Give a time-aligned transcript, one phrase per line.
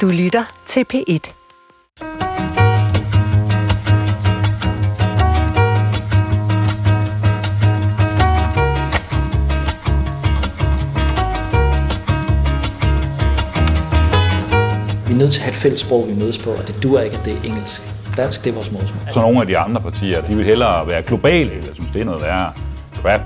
[0.00, 1.04] Du lytter til P1.
[15.06, 17.00] Vi er nødt til at have et fælles sprog, vi mødes på, og det dur
[17.00, 17.82] ikke, at det er engelsk.
[18.16, 19.00] Dansk, det er vores modersmål.
[19.12, 22.04] Så nogle af de andre partier, de vil hellere være globale, eller synes, det er
[22.04, 22.52] noget værre
[23.02, 23.20] crap.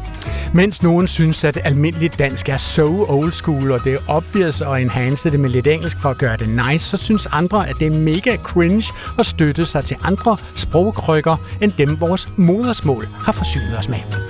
[0.54, 4.82] Mens nogen synes, at almindeligt dansk er so old school, og det er obvious at
[4.82, 7.86] enhance det med lidt engelsk for at gøre det nice, så synes andre, at det
[7.86, 13.78] er mega cringe at støtte sig til andre sprogkrykker, end dem vores modersmål har forsynet
[13.78, 14.27] os med.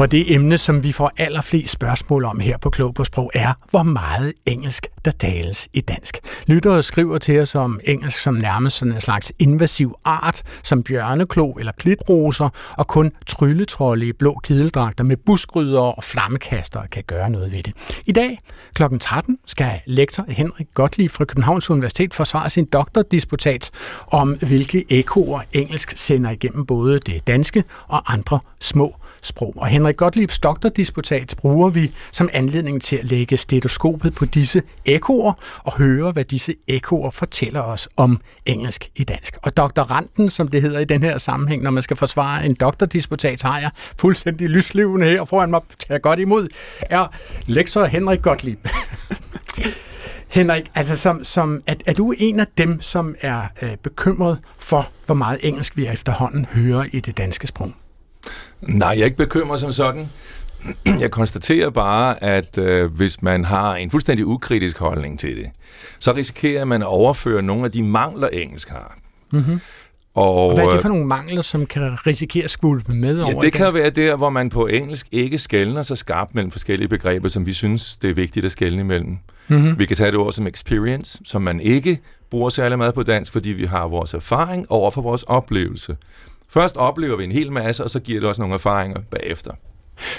[0.00, 3.52] For det emne, som vi får allerflest spørgsmål om her på Klog på Sprog, er,
[3.70, 6.18] hvor meget engelsk der tales i dansk.
[6.46, 11.52] Lyttere skriver til os om engelsk som nærmest sådan en slags invasiv art, som bjørneklo
[11.52, 17.52] eller klitroser, og kun trylletrolle i blå kideldragter med buskryder og flammekaster kan gøre noget
[17.52, 17.72] ved det.
[18.06, 18.38] I dag
[18.74, 18.82] kl.
[19.00, 23.70] 13 skal lektor Henrik Gottlieb fra Københavns Universitet forsvare sin doktordisputat
[24.06, 29.54] om, hvilke ekoer engelsk sender igennem både det danske og andre små sprog.
[29.56, 35.32] Og Henrik Gottliebs doktordisputat bruger vi som anledning til at lægge stetoskopet på disse ekoer
[35.64, 39.36] og høre, hvad disse ekoer fortæller os om engelsk i dansk.
[39.42, 43.42] Og doktoranden, som det hedder i den her sammenhæng, når man skal forsvare en doktordisputat,
[43.42, 46.48] har jeg fuldstændig lyslivende her foran mig, tager godt imod,
[46.80, 47.06] er
[47.46, 48.68] lektor Henrik Gottlieb.
[50.28, 54.90] Henrik, altså som, som, er, er du en af dem, som er øh, bekymret for,
[55.06, 57.72] hvor meget engelsk vi efterhånden hører i det danske sprog?
[58.60, 60.08] Nej, jeg er ikke bekymret som sådan.
[61.00, 65.50] Jeg konstaterer bare, at øh, hvis man har en fuldstændig ukritisk holdning til det,
[65.98, 68.98] så risikerer man at overføre nogle af de mangler, engelsk har.
[69.32, 69.60] Mm-hmm.
[70.14, 73.24] Og, og hvad er det for nogle mangler, som kan risikere at skvulpe med ja,
[73.24, 76.88] over det kan være der, hvor man på engelsk ikke skældner så skarpt mellem forskellige
[76.88, 79.18] begreber, som vi synes, det er vigtigt at skælne imellem.
[79.48, 79.78] Mm-hmm.
[79.78, 82.00] Vi kan tage det ord som experience, som man ikke
[82.30, 85.96] bruger særlig meget på dansk, fordi vi har vores erfaring over for vores oplevelse.
[86.50, 89.52] Først oplever vi en hel masse, og så giver det også nogle erfaringer bagefter.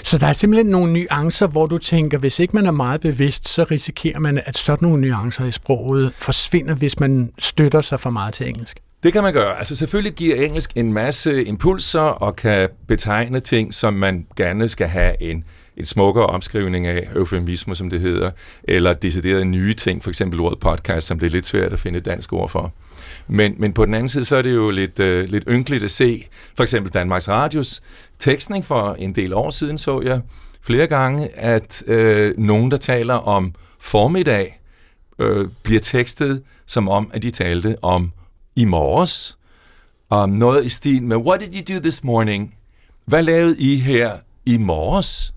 [0.02, 3.48] Så der er simpelthen nogle nuancer, hvor du tænker, hvis ikke man er meget bevidst,
[3.48, 8.10] så risikerer man, at sådan nogle nuancer i sproget forsvinder, hvis man støtter sig for
[8.10, 8.78] meget til engelsk.
[9.02, 9.58] Det kan man gøre.
[9.58, 14.88] Altså selvfølgelig giver engelsk en masse impulser og kan betegne ting, som man gerne skal
[14.88, 15.44] have en,
[15.76, 18.30] en smukkere omskrivning af, eufemismer som det hedder,
[18.64, 21.98] eller deciderede nye ting, for eksempel ordet podcast, som det er lidt svært at finde
[21.98, 22.72] et dansk ord for.
[23.28, 25.90] Men, men på den anden side, så er det jo lidt, øh, lidt ynkeligt at
[25.90, 26.24] se,
[26.56, 27.82] for eksempel Danmarks Radios
[28.18, 30.20] tekstning for en del år siden, så jeg
[30.62, 34.60] flere gange, at øh, nogen, der taler om formiddag,
[35.18, 38.12] øh, bliver tekstet som om, at de talte om
[38.56, 39.36] i morges.
[40.10, 42.54] Om noget i stil med, what did you do this morning?
[43.04, 44.16] Hvad lavede I her
[44.46, 45.34] i morges?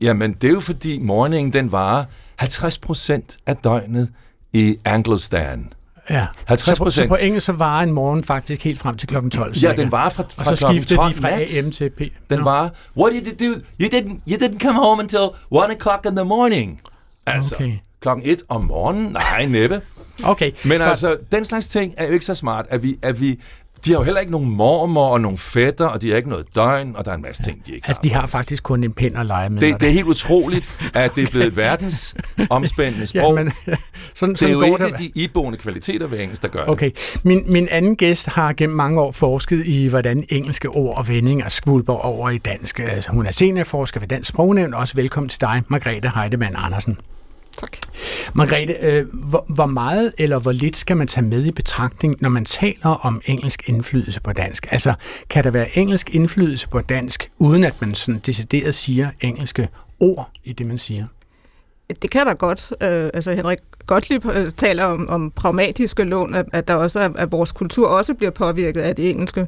[0.00, 2.04] Jamen, det er jo fordi morgenen, den varer
[2.42, 4.08] 50% af døgnet
[4.52, 5.72] i Anglestan.
[6.10, 9.30] Ja, 50 så, så på engelsk så varer en morgen faktisk helt frem til klokken
[9.30, 9.54] 12.
[9.62, 12.00] Ja, den var fra, fra og så skifter de fra AM til P.
[12.30, 12.44] Den no.
[12.44, 13.60] var, what did you do?
[13.80, 16.80] You didn't, you didn't come home until 1 o'clock in the morning.
[17.26, 17.72] Altså, okay.
[18.00, 19.12] klokken 1 om morgenen?
[19.12, 19.80] Nej, næppe.
[20.24, 20.52] Okay.
[20.64, 23.40] Men altså, den slags ting er jo ikke så smart, at vi, at vi
[23.84, 26.46] de har jo heller ikke nogen mormor og nogen fætter, og de har ikke noget
[26.54, 28.08] døgn, og der er en masse ting, de ikke altså, har.
[28.08, 29.60] de har faktisk kun en pind at lege med.
[29.60, 32.14] Det, det er helt utroligt, at det er blevet verdens
[32.50, 33.38] omspændende sprog.
[33.38, 33.52] Ja, men,
[34.22, 36.90] sådan, sådan det er jo ikke de iboende kvaliteter ved engelsk, der gør okay.
[36.90, 37.24] det.
[37.24, 41.48] Min, min anden gæst har gennem mange år forsket i, hvordan engelske ord og vendinger
[41.48, 42.78] skvulper over i dansk.
[42.78, 44.74] Altså, hun er seniorforsker ved Dansk Sprognævn.
[44.74, 46.96] Også velkommen til dig, Margrethe Heidemann Andersen.
[47.60, 47.76] Tak.
[48.34, 52.28] Margrethe, øh, hvor, hvor meget eller hvor lidt skal man tage med i betragtning, når
[52.28, 54.66] man taler om engelsk indflydelse på dansk?
[54.70, 54.94] Altså,
[55.30, 59.68] kan der være engelsk indflydelse på dansk, uden at man sådan decideret siger engelske
[60.00, 61.06] ord i det, man siger?
[62.02, 62.72] Det kan der godt.
[62.82, 67.08] Øh, altså Henrik Gottlieb øh, taler om, om pragmatiske lån, at, at der også er,
[67.16, 69.46] at vores kultur også bliver påvirket af det engelske.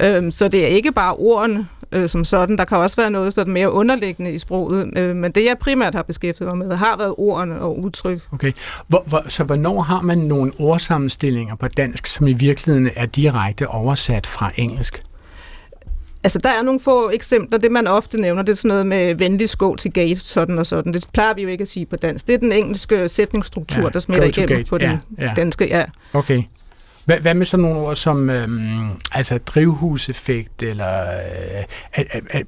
[0.00, 2.58] Øh, så det er ikke bare ordene øh, som sådan.
[2.58, 5.94] Der kan også være noget sådan mere underliggende i sproget, øh, men det jeg primært
[5.94, 8.20] har beskæftiget mig med, har været ordene og udtryk.
[8.32, 8.52] Okay.
[8.88, 13.68] Hvor, hvor, så hvornår har man nogle ordsammenstillinger på dansk, som i virkeligheden er direkte
[13.68, 15.02] oversat fra engelsk?
[16.24, 17.58] Altså, der er nogle få eksempler.
[17.58, 20.66] Det, man ofte nævner, det er sådan noget med venlig skå til gate, sådan og
[20.66, 20.94] sådan.
[20.94, 22.26] Det plejer vi jo ikke at sige på dansk.
[22.26, 24.68] Det er den engelske sætningsstruktur, ja, der smitter igennem gate.
[24.68, 25.32] på den ja, ja.
[25.36, 25.68] danske.
[25.68, 25.84] Ja.
[26.12, 26.42] Okay.
[27.04, 32.42] Hvad, hvad med sådan nogle ord som øhm, altså drivhuseffekt, eller øh, er, er, er,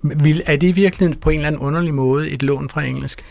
[0.47, 3.23] er det i virkeligheden på en eller anden underlig måde et lån fra engelsk?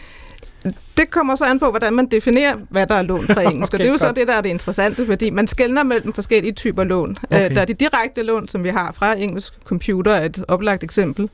[0.97, 3.69] Det kommer så an på, hvordan man definerer, hvad der er lån fra engelsk.
[3.73, 6.13] okay, og det er jo så det, der er det interessante, fordi man skældner mellem
[6.13, 7.09] forskellige typer lån.
[7.09, 7.56] Øh, okay.
[7.56, 11.29] Der er de direkte lån, som vi har fra engelsk computer, er et oplagt eksempel.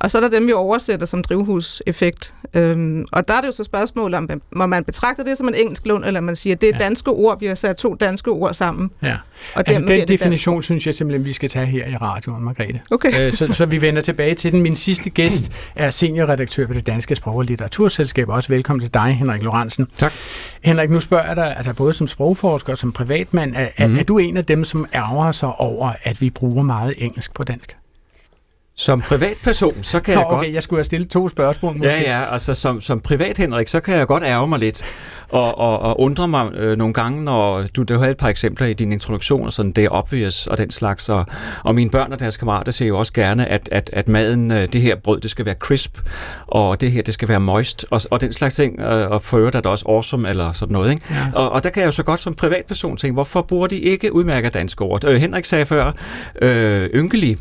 [0.00, 2.34] Og så er der dem, vi oversætter som drivhuseffekt.
[2.54, 5.54] Øhm, og der er det jo så spørgsmål om, må man betragte det som en
[5.54, 6.84] engelsk lån, eller man siger, det er Ja.
[6.84, 8.90] danske ord, vi har sat to danske ord sammen.
[9.02, 9.16] Ja.
[9.54, 12.80] Og Altså, den definition synes jeg simpelthen, vi skal tage her i radioen, Margrethe.
[12.90, 13.26] Okay.
[13.26, 14.62] Øh, så, så vi vender tilbage til den.
[14.62, 18.28] Min sidste gæst er seniorredaktør på det Danske Sprog- og Litteraturselskab.
[18.28, 19.86] Også velkommen til dig, Henrik Lorentzen.
[19.94, 20.12] Tak.
[20.62, 23.90] Henrik, nu spørger jeg dig, altså både som sprogforsker og som privatmand, er, Mhm.
[23.90, 23.96] mm.
[23.96, 27.34] er, er du en af dem, som ærger sig over, at vi bruger meget engelsk
[27.34, 27.76] på dansk?
[28.78, 30.38] Som privatperson, så kan Nå, jeg godt...
[30.38, 31.90] okay, jeg skulle have stillet to spørgsmål måske.
[31.90, 34.84] Ja, ja, altså som, som privat Henrik, så kan jeg godt ærge mig lidt
[35.28, 38.66] og, og, og undre mig øh, nogle gange, når du, du havde et par eksempler
[38.66, 41.26] i din introduktion, og sådan det er obvious og den slags, og,
[41.64, 44.72] og mine børn og deres kammerater siger jo også gerne, at, at, at maden, øh,
[44.72, 45.98] det her brød, det skal være crisp,
[46.46, 49.38] og det her, det skal være moist, og, og den slags ting, øh, og for
[49.38, 51.02] øvrigt er også awesome, eller sådan noget, ikke?
[51.10, 51.26] Ja.
[51.34, 54.12] Og, og der kan jeg jo så godt som privatperson tænke, hvorfor bruger de ikke
[54.12, 55.04] udmærket danske ord?
[55.04, 55.92] Øh, Henrik sagde før,
[56.42, 57.36] øh, ynkelig,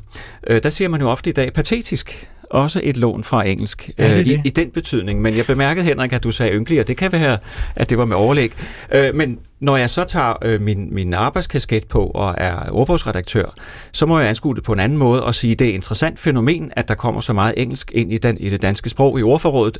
[0.47, 2.29] øh, der siger man jo ofte i dag patetisk.
[2.49, 5.21] Også et lån fra engelsk Er det øh, i, i den betydning.
[5.21, 7.37] Men jeg bemærkede, Henrik, at du sagde ynkelig, og det kan være,
[7.75, 8.51] at det var med overlæg.
[8.91, 13.53] Øh, men når jeg så tager øh, min, min arbejdskasket på og er ordbogsredaktør,
[13.91, 15.75] så må jeg anskue det på en anden måde og sige, at det er et
[15.75, 19.19] interessant fænomen, at der kommer så meget engelsk ind i, den, i det danske sprog
[19.19, 19.77] i ordforrådet,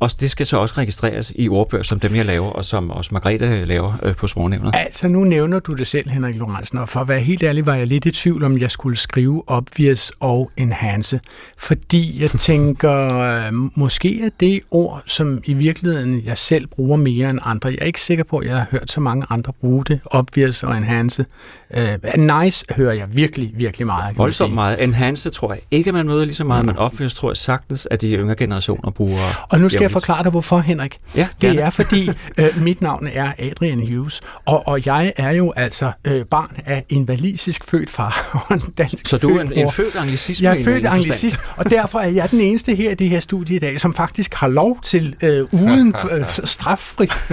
[0.00, 3.10] og det skal så også registreres i ordbøger, som dem jeg laver, og som også
[3.12, 4.74] Margrethe laver øh, på sprognævnet.
[4.74, 7.74] Altså, nu nævner du det selv, Henrik Lorentzen, og for at være helt ærlig, var
[7.74, 11.20] jeg lidt i tvivl, om jeg skulle skrive obvious og enhance,
[11.58, 17.30] fordi jeg tænker, øh, måske er det ord, som i virkeligheden jeg selv bruger mere
[17.30, 17.68] end andre.
[17.68, 20.62] Jeg er ikke sikker på, at jeg har hørt så mange andre bruge det, obvious
[20.62, 21.26] og enhance.
[21.74, 21.98] Øh,
[22.42, 24.18] nice hører jeg virkelig, virkelig meget.
[24.18, 24.82] Voldsomt meget.
[24.82, 28.00] Enhance tror jeg ikke, man møder lige så meget, men obvious tror jeg sagtens, at
[28.00, 29.46] de yngre generationer bruger.
[29.50, 30.96] Og nu skal jeg forklare dig, hvorfor, Henrik.
[31.16, 31.60] Ja, Det gerne.
[31.60, 36.24] er fordi, øh, mit navn er Adrian Hughes, og, og jeg er jo altså øh,
[36.24, 39.70] barn af en walisisk født far og en dansk Så du er en, født en
[39.72, 40.48] født anglicisme?
[40.48, 43.56] Jeg er født anglicist, og derfor er jeg den eneste her i det her studie
[43.56, 47.26] i dag, som faktisk har lov til øh, uden øh, straffrit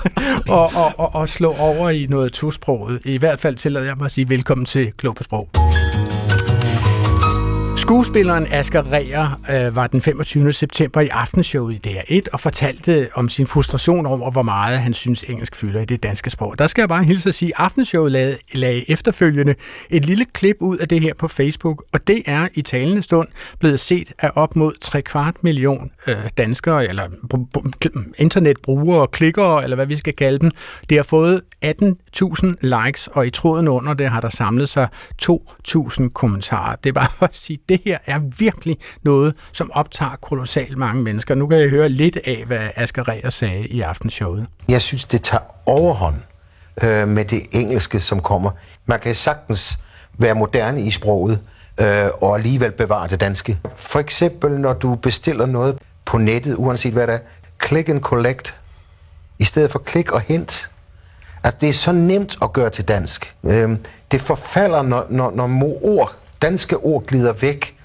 [0.48, 3.00] og, og, og, og slå over i noget tosproget.
[3.04, 5.71] I hvert fald tillader jeg mig at sige velkommen til Klog på Sprog.
[7.92, 10.52] Skuespilleren Asger Reher øh, var den 25.
[10.52, 15.22] september i aftenshowet i DR1 og fortalte om sin frustration over, hvor meget han synes
[15.22, 16.58] engelsk fylder i det danske sprog.
[16.58, 19.54] Der skal jeg bare hilse at sige, at aftenshowet lagde, lagde efterfølgende
[19.90, 23.28] et lille klip ud af det her på Facebook, og det er i talende stund
[23.58, 29.62] blevet set af op mod 3 kvart million øh, danskere, eller br- br- internetbrugere, klikkere,
[29.62, 30.50] eller hvad vi skal kalde dem.
[30.88, 34.88] Det har fået 18.000 likes, og i tråden under det har der samlet sig
[35.22, 36.76] 2.000 kommentarer.
[36.76, 41.02] Det er bare for at sige, det her er virkelig noget, som optager kolossalt mange
[41.02, 41.34] mennesker.
[41.34, 44.46] Nu kan jeg høre lidt af, hvad Asger Reher sagde i aftenshowet.
[44.68, 46.16] Jeg synes, det tager overhånd
[46.82, 48.50] øh, med det engelske, som kommer.
[48.86, 49.78] Man kan sagtens
[50.18, 51.40] være moderne i sproget
[51.80, 53.58] øh, og alligevel bevare det danske.
[53.76, 57.18] For eksempel, når du bestiller noget på nettet, uanset hvad det er,
[57.66, 58.56] click and collect,
[59.38, 60.70] i stedet for klik og hent.
[61.44, 63.34] At det er så nemt at gøre til dansk.
[63.44, 63.76] Øh,
[64.10, 66.12] det forfalder, når, når, når ord,
[66.42, 67.76] danske ord glider væk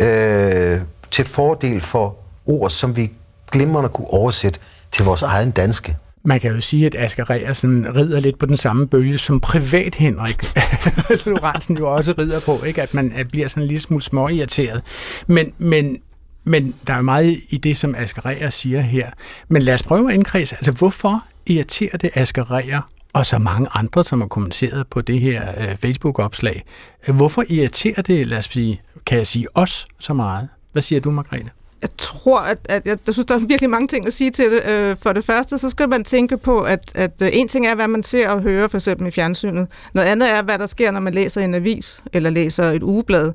[0.00, 0.80] øh,
[1.10, 3.10] til fordel for ord, som vi
[3.52, 4.60] glimrende kunne oversætte
[4.90, 5.96] til vores egen danske.
[6.26, 9.94] Man kan jo sige, at Asger Reersen rider lidt på den samme bølge, som privat
[9.94, 10.56] Henrik
[11.26, 12.82] Lorentzen jo også rider på, ikke?
[12.82, 14.82] at man at bliver sådan en lille smule småirriteret.
[15.26, 15.98] Men, men,
[16.44, 19.10] men der er jo meget i det, som Asger Reer siger her.
[19.48, 20.56] Men lad os prøve at indkredse.
[20.56, 22.80] Altså, hvorfor irriterer det Asger Reer
[23.14, 26.64] og så mange andre, som har kommenteret på det her øh, Facebook-opslag?
[27.08, 30.48] Hvorfor irriterer det, lad os sige, kan jeg sige, os så meget?
[30.72, 31.50] Hvad siger du, Margrethe?
[31.82, 34.50] Jeg tror, at, at jeg, jeg synes, der er virkelig mange ting at sige til
[34.50, 34.64] det.
[34.64, 37.74] Øh, For det første, så skal man tænke på, at, at øh, en ting er,
[37.74, 39.68] hvad man ser og hører, for eksempel i fjernsynet.
[39.94, 43.32] Noget andet er, hvad der sker, når man læser en avis eller læser et ugeblad.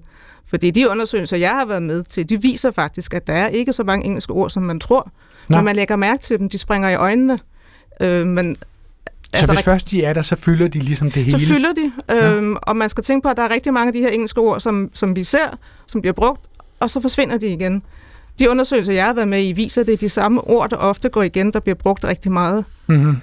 [0.50, 3.74] Fordi de undersøgelser, jeg har været med til, de viser faktisk, at der er ikke
[3.74, 5.12] så mange engelske ord, som man tror.
[5.50, 5.56] Nå.
[5.56, 7.40] Når man lægger mærke til dem, de springer i øjnene.
[8.02, 8.56] Øh, men,
[9.34, 11.40] Så altså, hvis først de er der, så fylder de ligesom det hele?
[11.40, 13.94] så fylder de, øhm, og man skal tænke på, at der er rigtig mange af
[13.94, 15.58] de her engelske ord, som, som vi ser,
[15.88, 16.42] som bliver brugt,
[16.80, 17.84] og så forsvinder de igen.
[18.40, 20.78] De undersøgelser, jeg har været med i, viser, at det er de samme ord, der
[20.78, 22.66] ofte går igen, der bliver brugt rigtig meget.
[22.88, 23.18] Mm-hmm.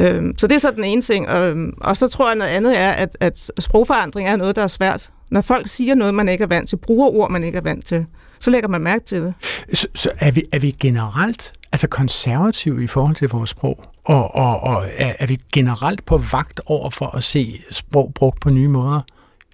[0.00, 1.28] Øhm, så det er så den ene ting.
[1.28, 4.66] Øhm, og så tror jeg, noget andet er, at, at sprogforandring er noget, der er
[4.66, 5.10] svært.
[5.30, 7.86] Når folk siger noget, man ikke er vant til, bruger ord, man ikke er vant
[7.86, 8.06] til,
[8.38, 9.34] så lægger man mærke til det.
[9.72, 13.84] Så, så er, vi, er vi generelt altså konservative i forhold til vores sprog?
[14.04, 18.40] Og, og, og er, er vi generelt på vagt over for at se sprog brugt
[18.40, 19.00] på nye måder?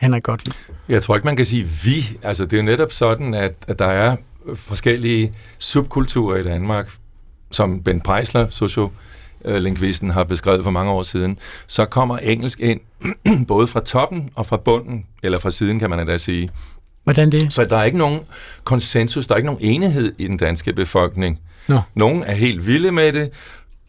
[0.00, 0.54] Henrik Gottlieb.
[0.88, 2.18] Jeg tror ikke, man kan sige vi.
[2.22, 4.16] Altså, det er jo netop sådan, at, at der er
[4.54, 6.90] forskellige subkulturer i Danmark,
[7.50, 11.38] som Ben Preisler, sociolingvisten, har beskrevet for mange år siden.
[11.66, 12.80] Så kommer engelsk ind,
[13.48, 16.50] både fra toppen og fra bunden, eller fra siden, kan man da sige.
[17.04, 17.52] Hvordan det?
[17.52, 18.20] Så der er ikke nogen
[18.64, 21.40] konsensus, der er ikke nogen enighed i den danske befolkning.
[21.68, 21.80] Nå.
[21.94, 23.30] Nogen er helt vilde med det,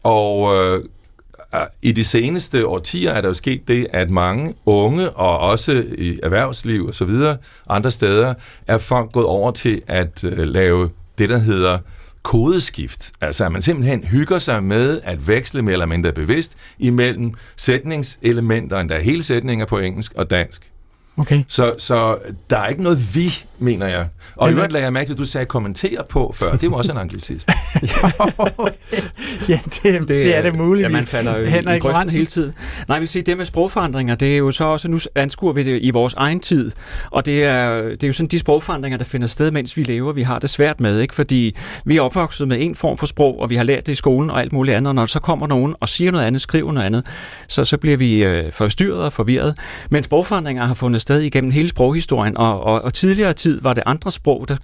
[0.08, 0.84] og øh,
[1.82, 6.20] i de seneste årtier er der jo sket det, at mange unge, og også i
[6.22, 7.36] erhvervsliv og så videre,
[7.68, 8.34] andre steder,
[8.66, 11.78] er folk gået over til at øh, lave det, der hedder
[12.22, 13.12] kodeskift.
[13.20, 18.80] Altså at man simpelthen hygger sig med at veksle mere eller mindre bevidst imellem sætningselementer,
[18.80, 20.70] endda hele sætninger på engelsk og dansk.
[21.16, 21.42] Okay.
[21.48, 22.18] Så, så
[22.50, 24.06] der er ikke noget vi, mener jeg.
[24.36, 26.56] Og i øvrigt lagde jeg mærke til, at du sagde kommentere på før.
[26.56, 27.54] Det var også en anglicisme.
[29.48, 30.84] ja, det, det, det er det muligt.
[30.84, 32.54] Ja, man falder jo i, i Henrik grøften hele tiden.
[32.88, 35.78] Nej, vil sige, det med sprogforandringer, det er jo så også, nu anskuer vi det
[35.82, 36.70] i vores egen tid,
[37.10, 40.12] og det er, det er jo sådan de sprogforandringer, der finder sted, mens vi lever,
[40.12, 41.14] vi har det svært med, ikke?
[41.14, 43.94] fordi vi er opvokset med en form for sprog, og vi har lært det i
[43.94, 46.72] skolen og alt muligt andet, og når så kommer nogen og siger noget andet, skriver
[46.72, 47.06] noget andet,
[47.48, 49.58] så, så bliver vi øh, forstyrret og forvirret.
[49.90, 53.82] Men sprogforandringer har fundet sted igennem hele sproghistorien, og, og, og tidligere tid var det
[53.86, 54.56] andre sprog, der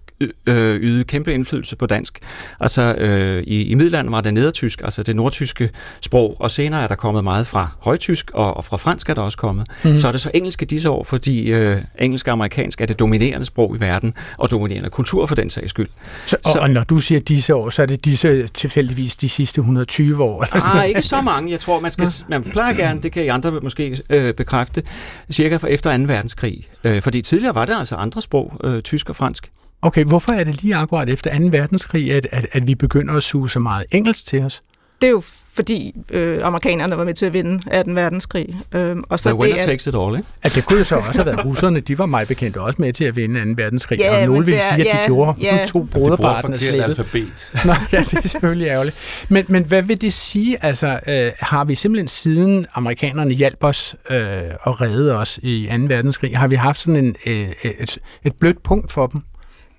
[0.46, 2.18] øh, ydede kæmpe indflydelse på dansk.
[2.60, 6.86] Altså øh, i, i middelalderen var det nedertysk, altså det nordtyske sprog, og senere er
[6.88, 9.66] der kommet meget fra højtysk, og, og fra fransk er der også kommet.
[9.84, 9.98] Mm.
[9.98, 12.98] Så er det så engelsk i disse år, fordi øh, engelsk og amerikansk er det
[12.98, 15.88] dominerende sprog i verden, og dominerende kultur for den sags skyld.
[16.26, 19.28] Så, og, Så- og når du siger disse år, så er det disse tilfældigvis de
[19.28, 20.42] sidste 120 år?
[20.44, 21.50] Eller sådan Ah, ikke så mange.
[21.50, 24.82] Jeg tror, man skal man plejer gerne, det kan I andre måske øh, bekræfte,
[25.30, 26.02] cirka for efter 2.
[26.04, 26.66] verdenskrig.
[26.84, 29.50] Øh, fordi tidligere var det altså andre sprog, øh, Øh, tysk og fransk.
[29.82, 31.44] Okay, hvorfor er det lige akkurat efter 2.
[31.44, 34.62] verdenskrig, at, at, at vi begynder at suge så meget engelsk til os?
[35.04, 35.22] Det er jo
[35.54, 37.96] fordi øh, amerikanerne var med til at vinde 18.
[37.96, 38.56] verdenskrig.
[38.74, 40.28] Øh, og så The winner det, at, takes it all, ikke?
[40.42, 42.92] At det kunne jo så også have været russerne, de var mig bekendt også med
[42.92, 43.62] til at vinde 2.
[43.62, 45.66] verdenskrig, Ja, og men nogle vil er- sige, at de ja, gjorde ja.
[45.68, 46.82] to broderparten af slæbet.
[46.82, 47.52] alfabet.
[47.64, 48.96] Nå, ja, det er selvfølgelig ærgerligt.
[49.28, 50.64] Men, men hvad vil det sige?
[50.64, 55.84] Altså, øh, har vi simpelthen siden amerikanerne hjalp os øh, og redde os i 2.
[55.88, 59.20] verdenskrig, har vi haft sådan en, øh, et, et blødt punkt for dem?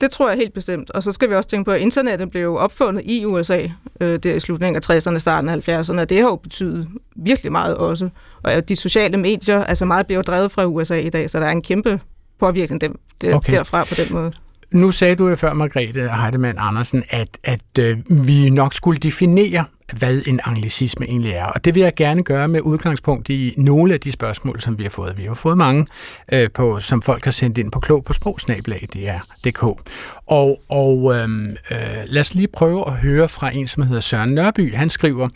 [0.01, 0.91] Det tror jeg helt bestemt.
[0.91, 3.67] Og så skal vi også tænke på, at internettet blev opfundet i USA
[4.01, 7.51] øh, der i slutningen af 60'erne, starten af 70'erne, og det har jo betydet virkelig
[7.51, 8.09] meget også.
[8.43, 11.51] Og de sociale medier, altså meget bliver drevet fra USA i dag, så der er
[11.51, 11.99] en kæmpe
[12.39, 13.53] påvirkning dem, der, okay.
[13.53, 14.31] derfra på den måde.
[14.71, 19.65] Nu sagde du jo før, Margrethe Heidemann Andersen, at, at øh, vi nok skulle definere,
[19.93, 21.45] hvad en anglicisme egentlig er.
[21.45, 24.83] Og det vil jeg gerne gøre med udgangspunkt i nogle af de spørgsmål, som vi
[24.83, 25.17] har fået.
[25.17, 25.87] Vi har fået mange,
[26.31, 29.63] øh, på, som folk har sendt ind på klog på sprogsnabelag.dk.
[30.25, 31.29] Og, og øh,
[31.71, 34.75] øh, lad os lige prøve at høre fra en, som hedder Søren Nørby.
[34.75, 35.29] Han skriver,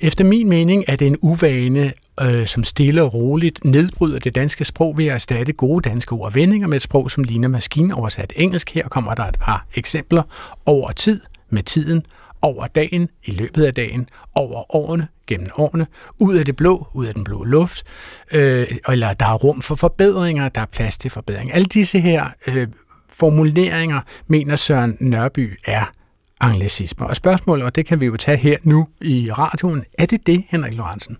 [0.00, 1.92] efter min mening er det en uvane
[2.22, 6.26] øh, som stille og roligt nedbryder det danske sprog ved at erstatte gode danske ord
[6.26, 8.70] og vendinger med et sprog, som ligner maskinoversat engelsk.
[8.70, 10.22] Her kommer der et par eksempler
[10.66, 12.06] over tid, med tiden,
[12.42, 15.86] over dagen, i løbet af dagen, over årene, gennem årene,
[16.18, 17.84] ud af det blå, ud af den blå luft,
[18.32, 21.54] øh, eller der er rum for forbedringer, der er plads til forbedring.
[21.54, 22.68] Alle disse her øh,
[23.08, 25.92] formuleringer, mener Søren Nørby, er
[26.40, 27.06] anglicismer.
[27.06, 30.44] Og spørgsmålet, og det kan vi jo tage her nu i radioen, er det det,
[30.48, 31.16] Henrik Lorentzen?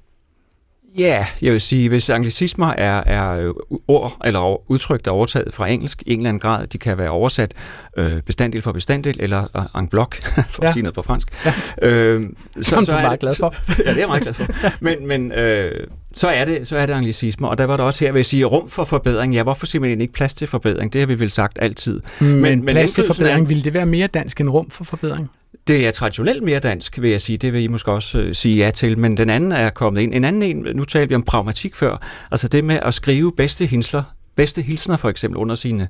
[0.98, 3.54] Ja, jeg vil sige, hvis anglicismer er, er øh,
[3.88, 6.98] ord eller udtryk, der er overtaget fra engelsk i en eller anden grad, de kan
[6.98, 7.54] være oversat
[7.96, 10.16] øh, bestanddel for bestanddel, eller øh, en blok,
[10.50, 10.68] for ja.
[10.68, 11.28] At sige noget på fransk.
[11.46, 11.52] Ja.
[11.88, 12.22] Øh,
[12.60, 13.54] Som du er meget glad for.
[13.66, 14.46] Så, ja, det er jeg meget glad for.
[14.84, 15.72] Men, men øh,
[16.12, 18.26] så, er det, så er det anglicismer, og der var der også her, vil jeg
[18.26, 19.34] sige, rum for forbedring.
[19.34, 20.92] Ja, hvorfor siger man egentlig ikke plads til forbedring?
[20.92, 22.00] Det har vi vel sagt altid.
[22.20, 25.30] Men, men plads til forbedring, er- ville det være mere dansk end rum for forbedring?
[25.70, 27.36] Det er traditionelt mere dansk, vil jeg sige.
[27.38, 28.98] Det vil I måske også øh, sige ja til.
[28.98, 30.14] Men den anden er kommet ind.
[30.14, 32.06] En anden en, nu talte vi om pragmatik før.
[32.30, 34.02] Altså det med at skrive bedste hilsner,
[34.36, 35.88] bedste hilsner for eksempel under sine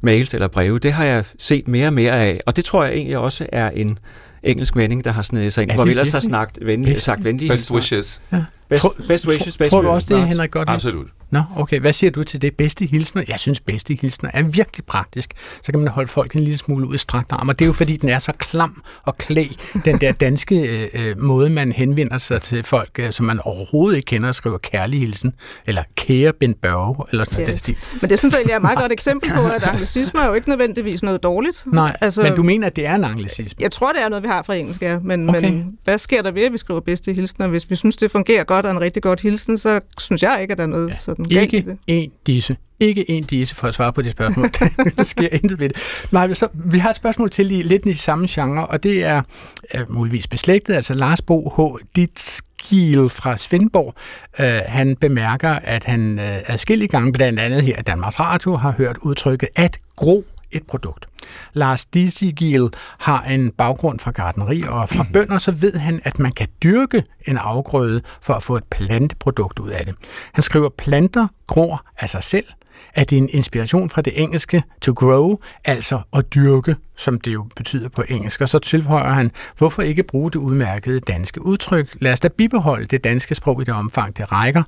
[0.00, 2.40] mails eller breve, det har jeg set mere og mere af.
[2.46, 3.98] Og det tror jeg egentlig også er en
[4.42, 7.24] engelsk vending, der har snedet sig ind, hvor vi ellers har snakket venlige, Best- sagt
[7.24, 7.76] venlige Best hilsner.
[7.76, 8.22] wishes.
[8.68, 10.32] Best, Tror- best wishes, Tror, best tror du også det, regards.
[10.32, 10.68] Henrik godt?
[10.70, 11.06] Absolut.
[11.30, 11.80] Nå, okay.
[11.80, 12.56] Hvad siger du til det?
[12.56, 13.22] Bedste hilsner?
[13.28, 15.30] Jeg synes, bedste hilsner er virkelig praktisk.
[15.62, 17.48] Så kan man holde folk en lille smule ud i strakt arm.
[17.48, 19.44] Og det er jo fordi, den er så klam og klæ.
[19.84, 20.60] Den der danske
[20.94, 24.34] øh, øh, måde, man henvender sig til folk, øh, som man overhovedet ikke kender og
[24.34, 25.32] skriver kærlig hilsen.
[25.66, 27.46] Eller kære Ben Børge, eller sådan Ja.
[27.46, 27.76] noget.
[28.00, 30.34] Men det synes jeg egentlig er et meget godt eksempel på, at anglicisme er jo
[30.34, 31.64] ikke nødvendigvis noget dårligt.
[31.66, 33.56] Nej, Altså- men du mener, at det er en anglicisme?
[33.62, 34.98] Jeg tror, det er noget, vi har fra engelsk, ja.
[34.98, 35.40] Men, okay.
[35.40, 37.46] men hvad sker der ved, at vi skriver bedste hilsner?
[37.46, 40.52] Hvis vi synes, det fungerer godt og en rigtig godt hilsen, så synes jeg ikke,
[40.52, 40.96] at der er noget ja.
[41.00, 41.78] sådan galt i Ikke det.
[41.86, 42.56] en disse.
[42.80, 44.50] Ikke en disse for at svare på det spørgsmål.
[44.96, 45.76] der sker intet ved det.
[46.12, 49.22] Nej, så, vi har et spørgsmål til i lidt i samme genre, og det er,
[49.70, 50.74] er muligvis beslægtet.
[50.74, 51.84] Altså Lars Bo H.
[51.96, 53.94] Ditskil fra Svendborg.
[54.40, 58.70] Øh, han bemærker, at han øh, adskillige gange, blandt andet her i Danmarks Radio, har
[58.70, 61.06] hørt udtrykket at gro et produkt.
[61.52, 66.32] Lars Disigil har en baggrund fra gardneri og fra bønder, så ved han, at man
[66.32, 69.94] kan dyrke en afgrøde for at få et planteprodukt ud af det.
[70.32, 72.46] Han skriver, planter gror af sig selv.
[72.94, 77.32] At det er en inspiration fra det engelske to grow, altså at dyrke, som det
[77.34, 78.40] jo betyder på engelsk.
[78.40, 81.96] Og så tilføjer han, hvorfor ikke bruge det udmærkede danske udtryk?
[82.00, 84.62] Lad os da bibeholde det danske sprog i det omfang, det rækker.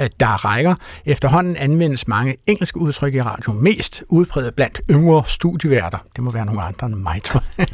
[0.00, 0.74] Øh, Der rækker.
[1.06, 5.98] Efterhånden anvendes mange engelske udtryk i radio mest udbredt blandt yngre studieværter.
[6.16, 7.66] Det må være nogle andre end mig, tror jeg.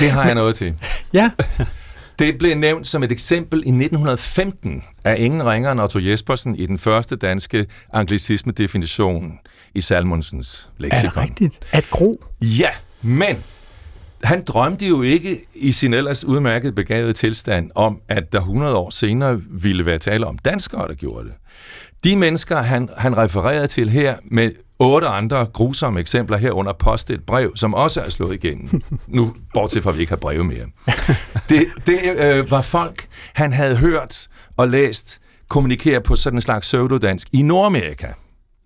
[0.00, 0.74] Det har jeg noget til.
[1.12, 1.30] ja,
[2.18, 6.66] Det blev nævnt som et eksempel i 1915 af ingen ringere end Otto Jespersen i
[6.66, 9.38] den første danske anglicisme-definition
[9.74, 11.22] i Salmonsens er det leksikon.
[11.22, 11.58] rigtigt?
[11.72, 12.24] At gro?
[12.40, 12.70] Ja,
[13.02, 13.36] men
[14.24, 18.90] han drømte jo ikke i sin ellers udmærket begavede tilstand om, at der 100 år
[18.90, 21.34] senere ville være tale om danskere, der gjorde det.
[22.04, 27.26] De mennesker, han, han refererede til her med otte andre grusomme eksempler herunder post et
[27.26, 28.82] brev, som også er slået igennem.
[29.06, 30.66] Nu, bortset fra, at vi ikke har breve mere.
[31.48, 36.66] Det, det øh, var folk, han havde hørt og læst kommunikere på sådan en slags
[36.66, 38.06] pseudodansk i Nordamerika.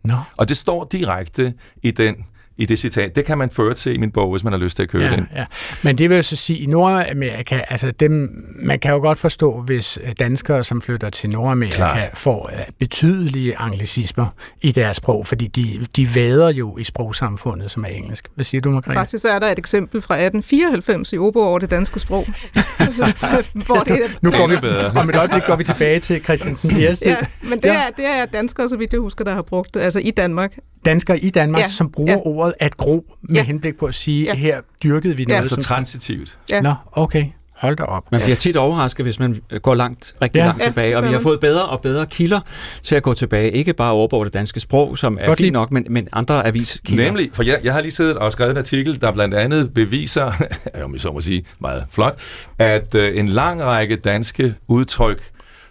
[0.05, 0.17] Nå.
[0.37, 3.17] Og det står direkte i den i det citat.
[3.17, 5.05] Det kan man ført se i min bog, hvis man har lyst til at købe
[5.05, 5.29] Ja, den.
[5.37, 5.45] ja.
[5.83, 8.29] Men det vil jo så sige, at i Nordamerika, altså dem,
[8.63, 12.11] man kan jo godt forstå, hvis øh, danskere, som flytter til Nordamerika, Klart.
[12.15, 14.27] får øh, betydelige anglicismer
[14.61, 18.29] i deres sprog, fordi de, de vader jo i sprogsamfundet, som er engelsk.
[18.35, 18.95] Hvad siger du, Margrethe?
[18.99, 22.25] Faktisk er der et eksempel fra 1894 i Obo over det danske sprog.
[23.67, 25.01] hvor det er, Nu går vi, bedre.
[25.01, 26.71] om et øjeblik går vi tilbage til Christian den.
[26.81, 26.95] Ja,
[27.43, 27.75] men det, Ja.
[27.75, 30.57] er, det er danskere, så vidt jeg husker, der har brugt det, altså i Danmark.
[30.85, 31.69] Danskere i Danmark, ja.
[31.69, 32.17] Som bruger ja.
[32.17, 32.21] ja.
[32.43, 33.41] Ordet at gro med ja.
[33.41, 33.47] Ja.
[33.47, 34.31] henblik på at sige, ja.
[34.31, 34.37] Ja.
[34.39, 35.35] her dyrkede vi Ja.
[35.35, 35.47] noget.
[35.47, 35.63] Så som...
[35.63, 36.39] transitivt.
[36.51, 36.61] Ja.
[36.61, 37.25] Nå, okay.
[37.57, 38.13] Hold da op.
[38.13, 40.43] Man bliver tit overrasket, hvis man går langt, rigtig Ja.
[40.43, 40.47] ja.
[40.49, 42.41] langt Ja, tilbage, og vi har fået bedre og bedre kilder
[42.83, 43.51] til at gå tilbage.
[43.53, 47.05] Ikke bare overbog det danske sprog, som er Godt fint nok, men, men andre aviskilder.
[47.05, 50.33] Nemlig, for jeg, jeg har lige siddet og skrevet en artikel, der blandt andet beviser,
[50.85, 52.19] om jeg så må sige, meget flot,
[52.59, 55.23] at øh, en lang række danske udtryk,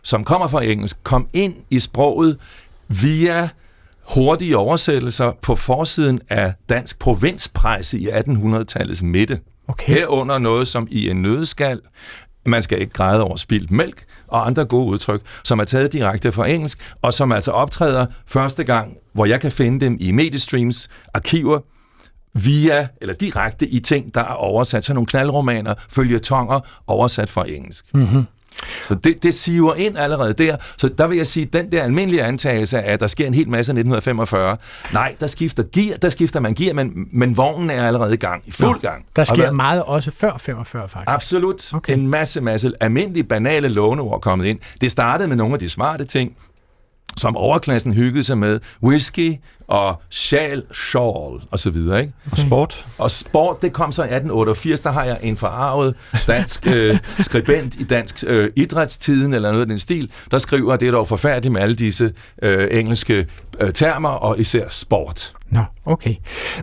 [0.03, 2.37] som kommer fra engelsk, kom ind i sproget
[2.87, 3.49] via
[4.13, 9.39] hurtige oversættelser på forsiden af dansk provinspresse i 1800-tallets midte.
[9.67, 9.93] Okay.
[9.93, 11.79] Herunder noget som i en nødskal,
[12.45, 16.31] man skal ikke græde over spildt mælk, og andre gode udtryk, som er taget direkte
[16.31, 20.89] fra engelsk, og som altså optræder første gang, hvor jeg kan finde dem i Mediestreams
[21.13, 21.59] arkiver,
[22.33, 27.85] via, eller direkte i ting, der er oversat, sådan nogle knaldromaner, følgetonger, oversat fra engelsk.
[27.93, 28.23] Mm-hmm.
[28.87, 30.57] Så det, det siver ind allerede der.
[30.77, 33.49] Så der vil jeg sige, den der almindelige antagelse af, at der sker en hel
[33.49, 34.57] masse i 1945,
[34.93, 38.43] nej, der skifter, gear, der skifter man gear, men, men vognen er allerede i gang,
[38.45, 39.05] i fuld Nå, gang.
[39.15, 41.13] Der Og sker hvad- meget også før 45, faktisk.
[41.13, 41.73] Absolut.
[41.73, 41.93] Okay.
[41.93, 44.59] En masse, masse almindelige, banale låneord kommet ind.
[44.81, 46.35] Det startede med nogle af de smarte ting,
[47.17, 48.59] som overklassen hyggede sig med.
[48.83, 49.35] Whisky
[49.67, 52.01] og sjal, shawl og så videre.
[52.01, 52.13] Ikke?
[52.31, 52.85] Og sport.
[52.97, 54.81] Og sport, det kom så i 1888.
[54.81, 55.95] Der har jeg en forarvet
[56.27, 60.79] dansk øh, skribent i Dansk øh, Idrætstiden, eller noget af den stil, der skriver, at
[60.79, 63.27] det er dog forfærdeligt med alle disse øh, engelske
[63.59, 65.33] øh, termer, og især sport.
[65.51, 66.15] Nå, okay.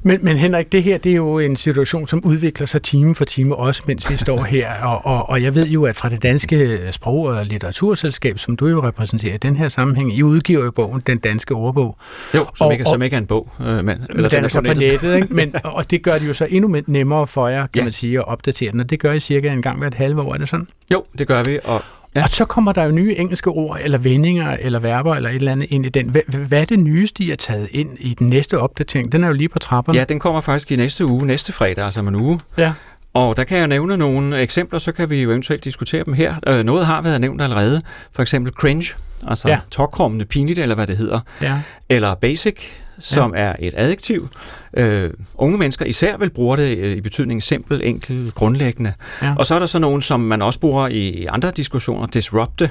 [0.03, 3.25] Men, men Henrik, det her det er jo en situation, som udvikler sig time for
[3.25, 4.73] time, også mens vi står her.
[4.83, 8.67] Og, og, og jeg ved jo, at fra det danske sprog- og litteraturselskab, som du
[8.67, 11.97] jo repræsenterer i den her sammenhæng, I udgiver jo bogen Den Danske Ordbog.
[12.35, 13.53] Jo, som, Og- ikke, og- som ikke er en bog.
[13.61, 15.35] Øh, men, Men eller den er så på nettet, ikke?
[15.35, 17.71] Men, og det gør det jo så endnu nemmere for jer, kan.
[17.77, 17.83] Ja.
[17.85, 18.81] man sige, at opdatere den.
[18.81, 20.67] Og det gør I cirka en gang hvert halve år, er det sådan?
[20.93, 21.59] Jo, det gør vi.
[21.65, 21.83] Og
[22.19, 22.25] Ja.
[22.25, 25.53] Og så kommer der jo nye engelske ord, eller vendinger, eller verber, eller et eller
[25.53, 26.11] andet ind i den.
[26.29, 29.13] Hvad, er det nyeste, I har taget ind i den næste opdatering?
[29.13, 29.99] Den er jo lige på trapperne.
[29.99, 32.41] ja, den kommer faktisk i næste uge, næste fredag, altså om en uge.
[32.59, 32.73] ja.
[33.15, 36.35] Og der kan jeg nævne nogle eksempler, så kan vi jo eventuelt diskutere dem her.
[36.47, 37.83] Øh, noget har været nævnt allerede.
[38.13, 38.95] For eksempel cringe,
[39.27, 39.59] altså ja.
[39.71, 41.21] tokrummende, pinligt, eller hvad det hedder.
[41.43, 41.61] ja.
[41.89, 42.61] Eller basic,
[42.99, 43.41] som ja.
[43.41, 44.29] er et adjektiv.
[44.77, 48.93] Øh, unge mennesker især vil bruge det øh, i betydningen simpel, enkel, grundlæggende.
[49.23, 49.35] Ja.
[49.39, 52.71] Og så er der så nogen, som man også bruger i andre diskussioner, disrupte,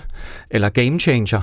[0.51, 1.41] eller game changer,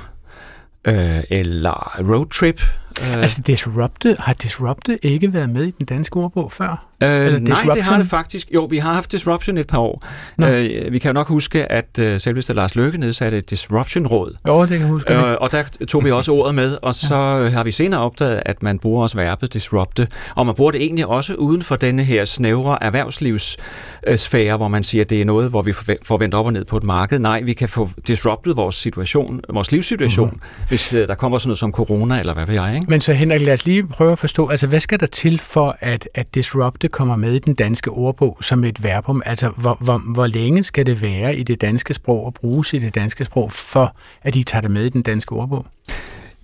[0.85, 2.61] øh, eller road trip.
[3.03, 6.87] Øh, Altså, disrupte, har disrupte ikke været med i den danske ordbog før?
[7.03, 8.51] Øh, Eller nej, det har det faktisk.
[8.55, 10.03] Jo, vi har haft Disruption et par år.
[10.39, 10.47] Nå.
[10.47, 14.35] Øh, vi kan jo nok huske, at øh, selveste Lars Løkke nedsatte et Disruption-råd.
[14.49, 15.15] Jo, det kan jeg huske.
[15.15, 17.49] Øh, og der tog vi også ordet med, og så ja.
[17.49, 21.07] har vi senere opdaget, at man bruger også verbet disrupte, og man bruger det egentlig
[21.07, 25.63] også uden for denne her snævre erhvervslivssfære, hvor man siger, at det er noget, hvor
[25.63, 27.19] vi får vendt op og ned på et marked.
[27.19, 30.35] Nej, vi kan få disruptet vores situation, vores livssituation, Mhm.
[30.35, 30.69] mm-hmm.
[30.69, 32.84] hvis øh, der kommer sådan noget som corona, eller hvad ved jeg, ikke?
[32.85, 32.91] Mm.
[32.91, 35.77] Men så Henrik, lad os lige prøve at forstå, altså hvad skal der til for,
[35.81, 39.23] at, at disrupte kommer med i den danske ordbog som et verbum?
[39.27, 42.79] Altså hvor, hvor, hvor længe skal det være i det danske sprog og bruges i
[42.79, 43.93] det danske sprog, for
[44.23, 45.67] at I tager det med i den danske ordbog?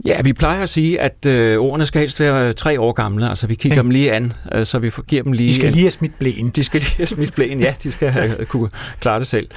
[0.07, 3.29] Ja, vi plejer at sige, at øh, ordene skal helst være tre år gamle.
[3.29, 3.83] Altså, vi kigger Ja.
[3.83, 5.49] dem lige an, øh, så vi giver dem lige...
[5.49, 6.49] De skal en- lige have smidt blæen.
[6.51, 9.49] De skal lige have smidt blæen, ja, de skal have, kunne klare det selv.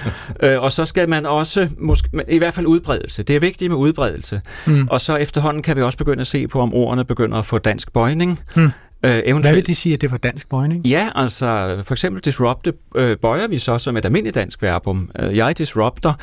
[0.44, 3.24] Øh, og så skal man også, måske, i hvert fald udbredelse.
[3.24, 4.42] Det er vigtigt med udbredelse.
[4.66, 4.88] Mm.
[4.90, 7.58] Og så efterhånden kan vi også begynde at se på, om ordene begynder at få
[7.58, 8.40] dansk bøjning.
[8.56, 8.70] Hmm.
[9.06, 10.86] Øh, Hvad eventuelt, vil det sige, at det var dansk bøjning?
[10.88, 15.10] Ja, altså for eksempel disrupte øh, bøjer vi så som et almindeligt dansk verbum.
[15.20, 16.14] Øh, jeg disrupter,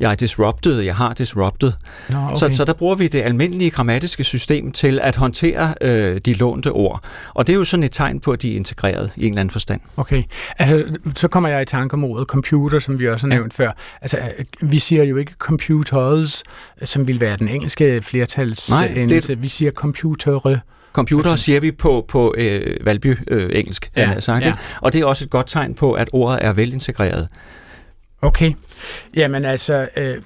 [0.00, 1.72] jeg disrupted, jeg har disrupted.
[2.10, 2.36] Nå, Okay.
[2.36, 6.70] Så, så der bruger vi det almindelige grammatiske system til at håndtere øh, de lånte
[6.72, 7.04] ord.
[7.34, 9.40] Og det er jo sådan et tegn på, at de er integreret i en eller
[9.40, 9.80] anden forstand.
[9.96, 10.22] Okay,
[10.58, 10.84] altså
[11.16, 13.38] så kommer jeg i tanke om ordet computer, som vi også har Ja.
[13.38, 13.72] nævnt før.
[14.00, 14.18] Altså,
[14.60, 16.42] vi siger jo ikke computers,
[16.84, 19.42] som vil være den engelske flertals Nej, øh, det-.
[19.42, 20.58] Vi siger computere.
[20.92, 24.54] Computer siger vi på, på øh, Valby øh, engelsk, Ja, sagt, ja.
[24.80, 27.28] og det er også et godt tegn på, at ordet er velintegreret.
[28.22, 28.52] Okay.
[29.16, 30.16] Jamen altså, øh,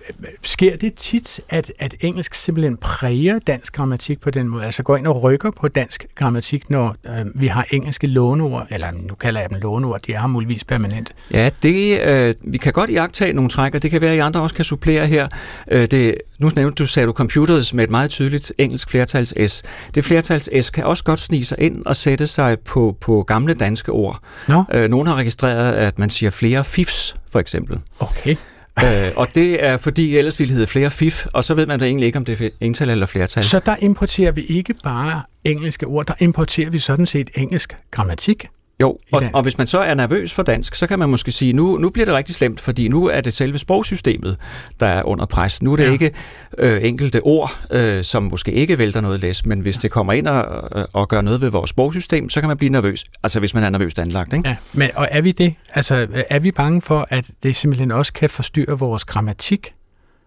[0.42, 4.64] sker det tit, at, at engelsk simpelthen præger dansk grammatik på den måde?
[4.64, 8.88] Altså går ind og rykker på dansk grammatik, når øh, vi har engelske låneord, eller
[9.09, 11.14] nu kalder jeg dem låneord, de er muligvis permanent.
[11.31, 14.20] Ja, det, øh, vi kan godt iagtage nogle træk, og det kan være, at I
[14.20, 15.29] andre også kan supplere her.
[15.70, 19.62] Øh, det, nu nævnte du, sagde du computers med et meget tydeligt engelsk flertals S.
[19.94, 23.54] Det flertals S kan også godt snige sig ind og sætte sig på, på gamle
[23.54, 24.18] danske ord.
[24.48, 27.78] Nå, Øh, nogen har registreret, at man siger flere fifs, for eksempel.
[28.00, 28.37] okay.
[28.85, 31.85] øh, og det er fordi, ellers ville hedde flere fif, og så ved man da
[31.85, 33.44] egentlig ikke, om det er ental eller flertal.
[33.44, 38.46] Så der importerer vi ikke bare engelske ord, der importerer vi sådan set engelsk grammatik.
[38.80, 41.52] Jo, og, og hvis man så er nervøs for dansk, så kan man måske sige,
[41.52, 44.37] nu, nu bliver det rigtig slemt, fordi nu er det selve sprogsystemet,
[44.80, 45.62] der er under pres.
[45.62, 45.92] Nu er det ja.
[45.92, 46.10] ikke
[46.58, 50.28] øh, enkelte ord, øh, som måske ikke vælter noget læs, men hvis det kommer ind
[50.28, 53.04] og, øh, og gør noget ved vores sprogsystem, så kan man blive nervøs.
[53.22, 54.48] Altså hvis man er nervøst anlagt, ikke?
[54.48, 55.54] Ja, men og er vi det?
[55.74, 59.72] Altså, er vi bange for, at det simpelthen også kan forstyrre vores grammatik?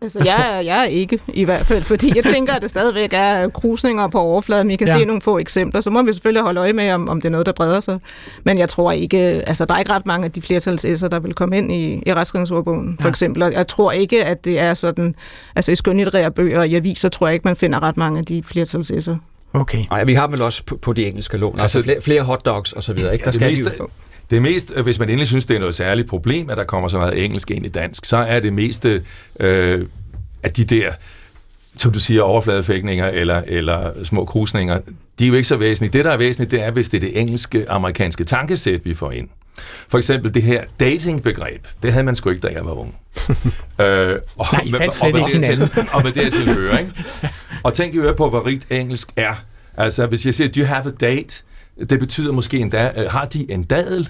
[0.01, 3.09] Altså, jeg, er, jeg er ikke, i hvert fald, fordi jeg tænker, at det stadigvæk
[3.13, 4.67] er krusninger på overfladen.
[4.67, 4.93] Vi kan Ja.
[4.93, 4.99] ja.
[4.99, 7.31] se nogle få eksempler, så må vi selvfølgelig holde øje med, om, om det er
[7.31, 7.99] noget, der breder sig.
[8.43, 11.33] Men jeg tror ikke, altså der er ikke ret mange af de flertals'er, der vil
[11.33, 13.09] komme ind i, i retskrivningsordbogen, for Ja.
[13.09, 13.43] eksempel.
[13.43, 15.15] Og jeg tror ikke, at det er sådan,
[15.55, 18.25] altså i skønlitterære bøger og i aviser, tror jeg ikke, man finder ret mange af
[18.25, 19.15] de flertals'er.
[19.53, 19.85] Okay.
[19.91, 22.73] Nej, vi har vel også på, på de engelske lån, altså, Altså- flere, flere hotdogs
[22.73, 23.23] og så videre, ikke?
[23.25, 23.87] Der det, skal meste, de jo.
[24.29, 26.89] Det mest, øh, hvis man endelig synes, det er noget særligt problem, at der kommer
[26.89, 29.03] så meget engelsk ind i dansk, så er det meste
[29.39, 29.85] øh,
[30.43, 30.91] af de der,
[31.77, 34.79] som du siger, overfladefægtninger eller, eller små krusninger,
[35.19, 35.93] de er jo ikke så væsentlige.
[35.93, 39.29] Det, der er væsentligt, det er, hvis det er det engelske-amerikanske tankesæt, vi får ind.
[39.87, 42.95] For eksempel det her dating-begreb, det havde man sgu ikke, da jeg var ung.
[43.81, 45.61] øh, og, Nej, I faldt slet og, ikke dertil,
[45.91, 46.91] og hvad dertil hører, ikke?
[47.63, 49.33] Og tænk i øvrigt på, hvor rigt engelsk er.
[49.77, 51.43] Altså, hvis jeg siger, do you have a date?
[51.89, 54.09] Det betyder måske endda, øh, har de en dadel?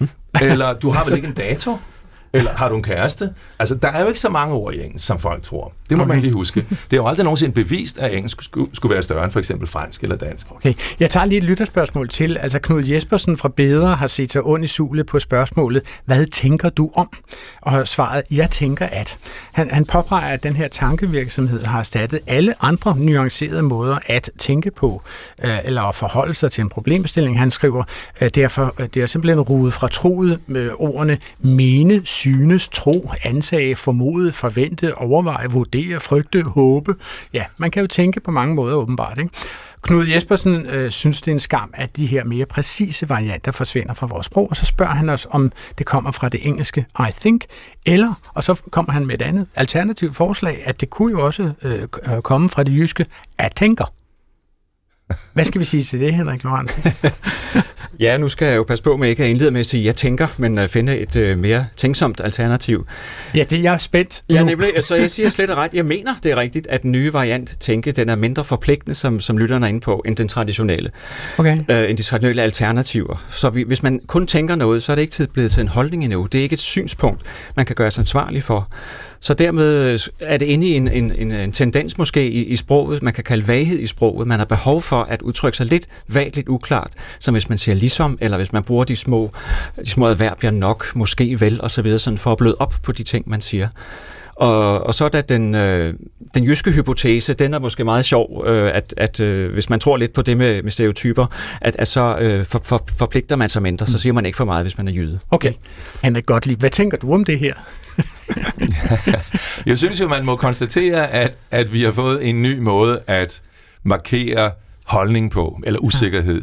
[0.42, 1.78] Eller du har vel ikke en dato?
[2.32, 3.30] Eller har du en kæreste?
[3.58, 5.72] Altså, der er jo ikke så mange ord i engelsk, som folk tror.
[5.90, 6.14] Det må okay.
[6.14, 6.66] man lige huske.
[6.70, 9.68] Det er jo aldrig nogensinde bevist, at engelsk skulle, skulle være større end for eksempel
[9.68, 10.46] fransk eller dansk.
[10.50, 12.38] Okay, jeg tager lige et lytterspørgsmål til.
[12.38, 16.68] Altså Knud Jespersen fra Bedre har set sig ond i sulet på spørgsmålet, hvad tænker
[16.68, 17.08] du om?
[17.62, 19.18] Og svaret, jeg tænker at.
[19.52, 24.70] Han, han påpeger, at den her tankevirksomhed har erstattet alle andre nuancerede måder at tænke
[24.70, 25.02] på,
[25.44, 27.38] øh, eller at forholde sig til en problemstilling.
[27.38, 27.84] Han skriver,
[28.20, 34.32] øh, derfor det er simpelthen rudet fra troet med ordene mene, synes, tro, ansage, formode,
[34.32, 36.94] forvente, overveje, vurdere, frygte, håbe.
[37.32, 39.30] Ja, man kan jo tænke på mange måder åbenbart, ikke?
[39.82, 43.94] Knud Jespersen øh, synes, det er en skam, at de her mere præcise varianter forsvinder
[43.94, 47.12] fra vores sprog, og så spørger han os, om det kommer fra det engelske I
[47.12, 47.44] think,
[47.86, 51.52] eller, og så kommer han med et andet alternativt forslag, at det kunne jo også
[51.62, 53.06] øh, øh, komme fra det jyske
[53.38, 53.84] at tænker.
[55.32, 56.82] Hvad skal vi sige til det, Henrik Lorentzen?
[58.00, 59.96] Ja, nu skal jeg jo passe på med ikke at indlede med at sige, jeg
[59.96, 62.86] tænker, men at finde et øh, mere tænksomt alternativ.
[63.34, 64.22] Ja, det jeg er spændt.
[64.30, 64.68] Ja, nemlig.
[64.80, 65.74] Så jeg siger slet og ret.
[65.74, 69.20] Jeg mener, det er rigtigt, at den nye variant tænke, den er mindre forpligtende, som,
[69.20, 70.90] som lytterne er inde på, end den traditionelle.
[71.38, 71.58] Okay.
[71.68, 73.24] Øh, end de traditionelle alternativer.
[73.30, 75.68] Så vi, hvis man kun tænker noget, så er det ikke tid blevet til en
[75.68, 76.26] holdning endnu.
[76.32, 77.22] Det er ikke et synspunkt,
[77.56, 78.68] man kan gøre sig ansvarlig for.
[79.20, 83.02] Så dermed er det inde i en, en, en, en tendens måske i, i sproget,
[83.02, 84.26] man kan kalde vaghed i sproget.
[84.26, 87.74] Man har behov for at udtrykke sig lidt vagt, lidt uklart, som hvis man siger
[87.74, 89.30] ligesom, eller hvis man bruger de små,
[89.84, 92.92] de små adverbier nok, måske vel, og så videre, sådan for at bløde op på
[92.92, 93.68] de ting, man siger.
[94.36, 95.94] Og, og så er der den, øh,
[96.34, 99.96] den jyske hypotese, den er måske meget sjov, øh, at, at øh, hvis man tror
[99.96, 101.26] lidt på det med, med stereotyper,
[101.60, 104.44] at, at så øh, for, for, forpligter man sig mindre, så siger man ikke for
[104.44, 105.18] meget, hvis man er jyde.
[105.30, 105.52] Okay.
[106.02, 107.54] Henrik Gottlieb, hvad tænker du om det her?
[109.66, 113.42] Jeg synes jo, man må konstatere, at, at vi har fået en ny måde at
[113.82, 114.50] markere
[114.86, 116.42] holdning på, eller usikkerhed.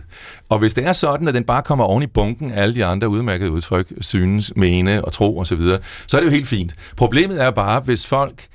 [0.50, 2.86] Og hvis det er sådan, at den bare kommer oven i bunken af alle de
[2.86, 6.48] andre udmærkede udtryk, synes, mene og tro osv., så, videre, så er det jo helt
[6.48, 6.76] fint.
[6.98, 8.48] Problemet er bare, hvis folk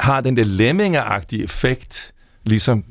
[0.00, 2.84] har den der lemmingeragtige effekt ligesom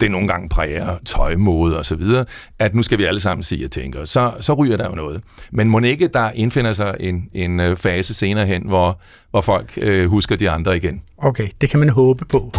[0.00, 2.24] det nogle gange præger tøjmode og så videre,
[2.58, 5.20] at nu skal vi alle sammen sige og tænke, så, så ryger der jo noget.
[5.52, 9.72] Men må ikke, der indfinder sig en, en øh, fase senere hen, hvor, hvor folk
[9.76, 11.02] øh, husker de andre igen.
[11.18, 12.52] Okay, det kan man håbe på.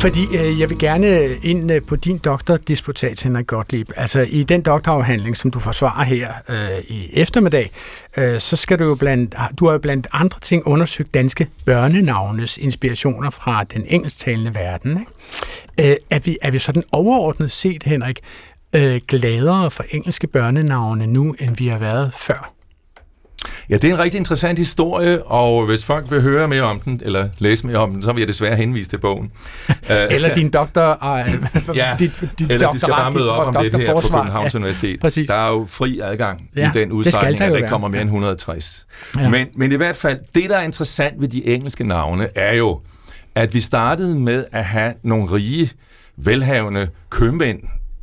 [0.00, 3.88] Fordi øh, jeg vil gerne ind øh, på din doktordisputat, Henrik Gottlieb.
[3.96, 7.70] Altså i den doktorafhandling, som du forsvarer her øh, i eftermiddag,
[8.16, 12.58] øh, så skal du jo blandt, du har jo blandt andre ting undersøgt danske børnenavnes
[12.58, 15.06] inspirationer fra den engelsktalende verden.
[15.78, 15.90] Ikke?
[15.92, 18.20] Øh, er, vi, er vi sådan overordnet set, Henrik,
[18.72, 22.57] øh, gladere for engelske børnenavne nu, end vi har været før?
[23.70, 27.00] Ja, det er en rigtig interessant historie, og hvis folk vil høre mere om den,
[27.04, 29.30] eller læse mere om den, så vil jeg desværre henvise til bogen.
[29.88, 30.98] eller din doktor...
[31.02, 34.54] Uh, ja, dit, dit eller de skal bare møde op om lidt her på Københavns
[34.54, 35.00] ja, Universitet.
[35.00, 35.28] Præcis.
[35.28, 38.08] Der er jo fri adgang ja, i den udstrækning, at der ikke kommer mere end
[38.08, 38.86] 160.
[39.16, 39.28] Ja.
[39.28, 42.80] Men, men i hvert fald, det der er interessant ved de engelske navne, er jo,
[43.34, 45.70] at vi startede med at have nogle rige,
[46.16, 47.60] velhavende købmænd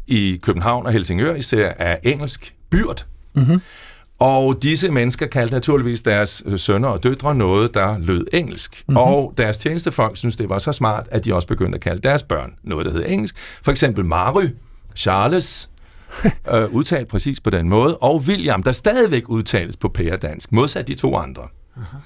[0.08, 3.06] i København og Helsingør, især af engelsk byrd.
[3.36, 3.62] Mm-hmm.
[4.20, 8.84] Og disse mennesker kaldte naturligvis deres sønner og døtre noget, der lød engelsk.
[8.88, 8.98] Mm-hmm.
[8.98, 12.24] Og deres tjenestefolk synes det var så smart, at de også begyndte at kalde deres
[12.24, 13.36] børn noget, der hed engelsk.
[13.64, 14.48] For eksempel Mary,
[14.96, 15.70] Charles,
[16.54, 20.96] øh, udtalt præcis på den måde, og William, der stadigvæk udtales på pæredansk, modsat de
[20.96, 21.44] to andre.
[21.78, 21.98] Uh-huh.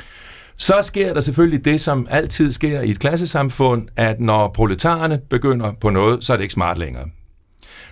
[0.58, 5.72] Så sker der selvfølgelig det, som altid sker i et klassesamfund, at når proletarerne begynder
[5.72, 7.06] på noget, så er det ikke smart længere.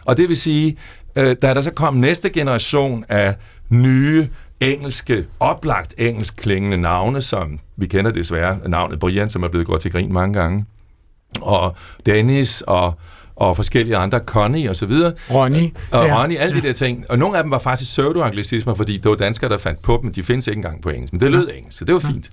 [0.05, 0.77] Og det vil sige,
[1.15, 3.35] øh, da der så kom næste generation af
[3.69, 9.67] nye engelske, oplagt engelsk klingende navne, som vi kender desværre navnet Brian, som er blevet
[9.67, 10.65] gået til grin mange gange,
[11.41, 11.75] og
[12.05, 12.93] Dennis og
[13.37, 15.13] og forskellige andre, Connie og så videre.
[15.33, 15.73] Ronny.
[15.91, 16.21] Og ja.
[16.21, 17.05] Ronny, alle de der ting.
[17.09, 20.13] Og nogle af dem var faktisk pseudo-anglicismer, fordi det var danskere, der fandt på dem.
[20.13, 22.29] De findes ikke engang på engelsk, men det lød engelsk, så det var fint.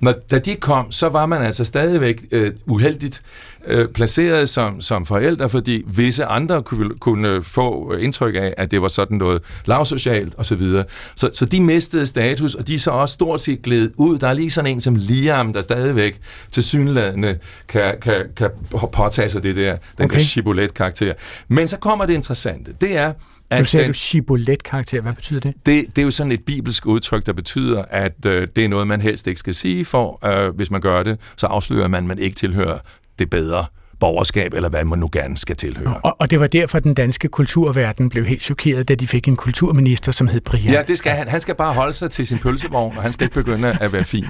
[0.00, 3.22] Når, da de kom, så var man altså stadigvæk øh, uheldigt
[3.66, 8.82] øh, placeret som, som forældre, fordi visse andre kunne, kunne få indtryk af, at det
[8.82, 10.44] var sådan noget lavsocialt osv.
[10.44, 10.84] Så, videre.
[11.16, 14.18] så Så de mistede status, og de er så også stort set glædet ud.
[14.18, 18.50] Der er lige sådan en som Liam, der stadigvæk til synlædende kan, kan, kan
[18.92, 20.18] påtage sig det der, den okay.
[20.18, 21.12] der Chibolet-karakter.
[21.48, 22.72] Men så kommer det interessante.
[22.80, 23.12] Det er,
[23.50, 25.00] at nu sagde den, du Chibolet-karakter.
[25.00, 25.54] Hvad betyder det?
[25.66, 25.86] det?
[25.86, 29.00] Det er jo sådan et bibelsk udtryk, der betyder, at øh, det er noget, man
[29.00, 32.18] helst ikke skal sige, for øh, hvis man gør det, så afslører man, at man
[32.18, 32.78] ikke tilhører
[33.18, 33.64] det bedre
[34.00, 36.00] borgerskab, eller hvad man nu gerne skal tilhøre.
[36.02, 39.36] Og, og det var derfor, den danske kulturverden blev helt chokeret, da de fik en
[39.36, 40.72] kulturminister, som hed Brian.
[40.72, 41.28] Ja, det skal han.
[41.28, 44.04] Han skal bare holde sig til sin pølsevogn, og han skal ikke begynde at være
[44.04, 44.26] fin.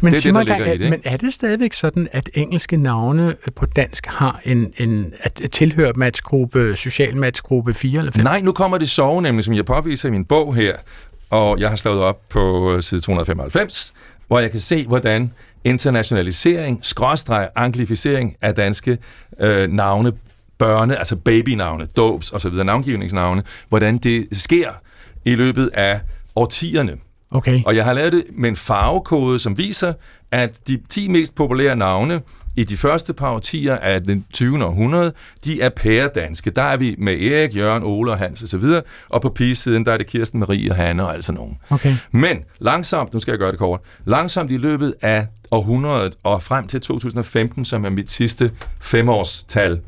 [0.00, 0.90] men, det er det, der i det.
[0.90, 5.92] Men er det stadigvæk sådan, at engelske navne på dansk har en, en at tilhøre
[5.96, 8.24] matchgruppe, social matchgruppe 4 eller 5?
[8.24, 10.72] Nej, nu kommer det sove, nemlig som jeg påviser i min bog her,
[11.30, 13.92] og jeg har slået op på side 295,
[14.26, 15.32] hvor jeg kan se, hvordan
[15.66, 18.98] internationalisering, skråstreg, anglificering af danske
[19.40, 20.12] øh, navne,
[20.58, 24.70] børne, altså babynavne, dobs osv., navngivningsnavne, hvordan det sker
[25.24, 26.00] i løbet af
[26.36, 26.96] årtierne.
[27.30, 27.62] Okay.
[27.66, 29.92] Og jeg har lavet det med en farvekode, som viser,
[30.30, 32.20] at de 10 mest populære navne
[32.56, 34.64] i de første par årtier af den 20.
[34.64, 35.12] århundrede,
[35.44, 36.50] de er pæredanske.
[36.50, 39.92] Der er vi med Erik, Jørgen, Ole og Hans osv., og, og på pigesiden, der
[39.92, 41.58] er det Kirsten Marie og Hanne og altså nogen.
[41.70, 41.96] Okay.
[42.10, 46.66] Men langsomt, nu skal jeg gøre det kort, langsomt i løbet af århundredet og frem
[46.66, 49.80] til 2015, som er mit sidste femårstal,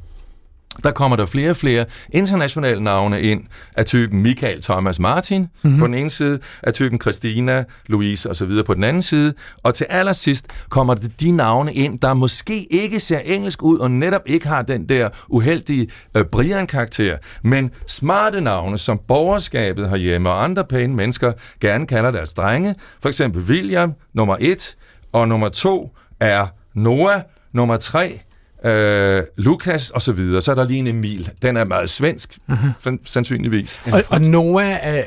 [0.85, 3.43] der kommer der flere og flere internationale navne ind
[3.77, 5.79] af typen Michael Thomas Martin mm-hmm.
[5.79, 8.63] på den ene side, af typen Christina, Louise osv.
[8.67, 13.01] på den anden side, og til allersidst kommer der de navne ind, der måske ikke
[13.01, 18.79] ser engelsk ud, og netop ikke har den der uheldige øh, Brian-karakter, men smarte navne,
[18.79, 24.37] som borgerskabet herhjemme og andre pæne mennesker gerne kalder deres drenge, for eksempel William, nummer
[24.41, 24.77] et,
[25.13, 27.21] og nummer to er Noah,
[27.53, 28.21] nummer tre
[28.65, 30.41] øh, Lukas og så videre.
[30.41, 31.31] Så er der lige en Emil.
[31.43, 32.97] Den er meget svensk, uh-huh.
[33.05, 33.83] sandsynligvis.
[33.93, 35.03] Og, og Noah er...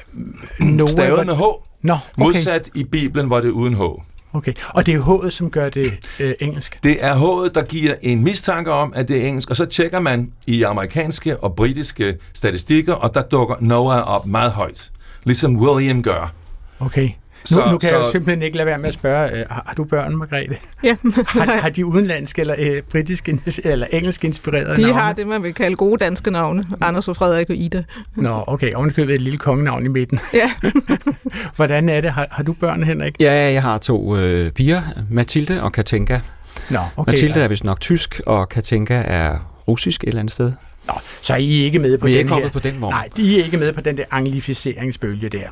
[0.60, 1.40] Noah Stavet med H.
[1.40, 2.00] Nå, okay.
[2.18, 3.82] Modsat i Bibelen, hvor det er uden H.
[4.34, 6.80] Okay, og det er H'et, som gør det øh, engelsk?
[6.84, 10.00] Det er H'et, der giver en mistanke om, at det er engelsk, og så tjekker
[10.00, 14.92] man i amerikanske og britiske statistikker, og der dukker Noah op meget højt,
[15.24, 16.34] ligesom William gør.
[16.80, 17.10] Okay.
[17.46, 19.46] Så, nu, nu kan så, jeg jo simpelthen ikke lade være med at spørge, øh,
[19.50, 20.56] har, du børn, Margrethe?
[20.84, 20.96] Ja.
[21.28, 24.94] har, har de udenlandske eller øh, britiske eller engelsk inspirerede De navne?
[25.00, 26.66] har det, man vil kalde gode danske navne.
[26.82, 27.84] Anders og Frederik og Ida.
[28.16, 28.74] Nå, okay.
[28.74, 30.20] Ovenikøbet et lille kongenavn i midten.
[30.34, 30.52] Ja.
[31.56, 32.12] Hvordan er det?
[32.12, 33.16] Har, har du børn, Henrik?
[33.20, 36.20] Ja, jeg har to øh, piger, Mathilde og Katinka.
[36.70, 37.12] Nå, okay.
[37.12, 40.52] Mathilde er vist nok tysk, og Katinka er russisk et eller andet sted.
[40.88, 42.50] Nå, så er I ikke med på Vi er den ikke her?
[42.50, 42.94] på den vogn.
[42.94, 45.48] Nej, de er ikke med på den der anglificeringsbølge der.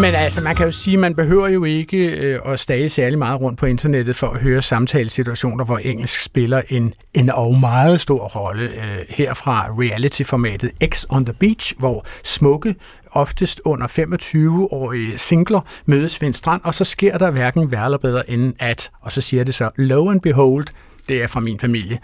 [0.00, 3.40] Men altså, man kan jo sige, man behøver jo ikke øh, at stage særlig meget
[3.40, 8.26] rundt på internettet for at høre samtalesituationer, hvor engelsk spiller en, en og meget stor
[8.26, 8.64] rolle.
[8.64, 12.74] Øh, her fra reality-formatet X on the Beach, hvor smukke,
[13.10, 17.98] oftest under 25-årige singler mødes ved en strand, og så sker der hverken værre eller
[17.98, 20.66] bedre end at, og så siger det så, lo and behold,
[21.08, 21.98] det er fra min familie,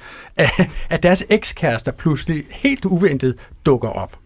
[0.91, 3.35] at deres ekskærester pludselig helt uventet
[3.67, 4.17] dukker op.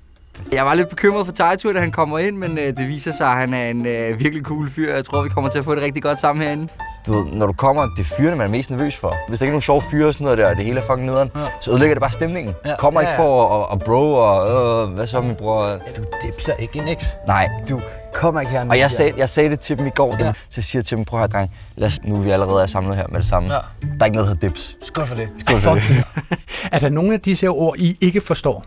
[0.52, 3.26] Jeg var lidt bekymret for Tejtur, da han kommer ind, men øh, det viser sig,
[3.26, 4.94] at han er en øh, virkelig cool fyr.
[4.94, 6.68] Jeg tror, vi kommer til at få det rigtig godt sammen herinde.
[7.06, 9.14] Du ved, når du kommer, det er fyrene, man er mest nervøs for.
[9.28, 10.84] Hvis der ikke er nogen sjove fyre og sådan noget der, og det hele er
[10.84, 11.40] fucking nederen, ja.
[11.60, 12.54] så ødelægger det bare stemningen.
[12.66, 12.76] Ja.
[12.76, 15.66] Kommer ikke for at, at bro og øh, hvad så, min bror?
[15.66, 17.06] Ja, du dipser ikke en eks.
[17.26, 17.48] Nej.
[17.68, 17.80] Du
[18.14, 18.68] kommer ikke her.
[18.68, 20.32] Og jeg sagde, jeg sagde det til dem i går, ja.
[20.48, 22.66] så siger jeg til dem, prøv at dreng, lad os, nu er vi allerede er
[22.66, 23.52] samlet her med det samme.
[23.52, 23.58] Ja.
[23.82, 24.76] Der er ikke noget, der hedder dips.
[24.82, 25.28] Skål for det.
[25.46, 26.04] Skål for det.
[26.72, 28.64] er der nogle af disse ord, I ikke forstår?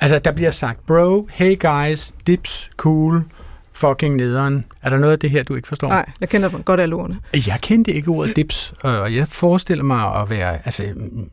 [0.00, 3.24] Altså, der bliver sagt, bro, hey guys, dips, cool,
[3.72, 4.64] fucking nederen.
[4.82, 5.88] Er der noget af det her, du ikke forstår?
[5.88, 7.16] Nej, jeg kender godt alle ordene.
[7.32, 10.84] Jeg kendte ikke ordet dips, og jeg forestiller mig at være, altså,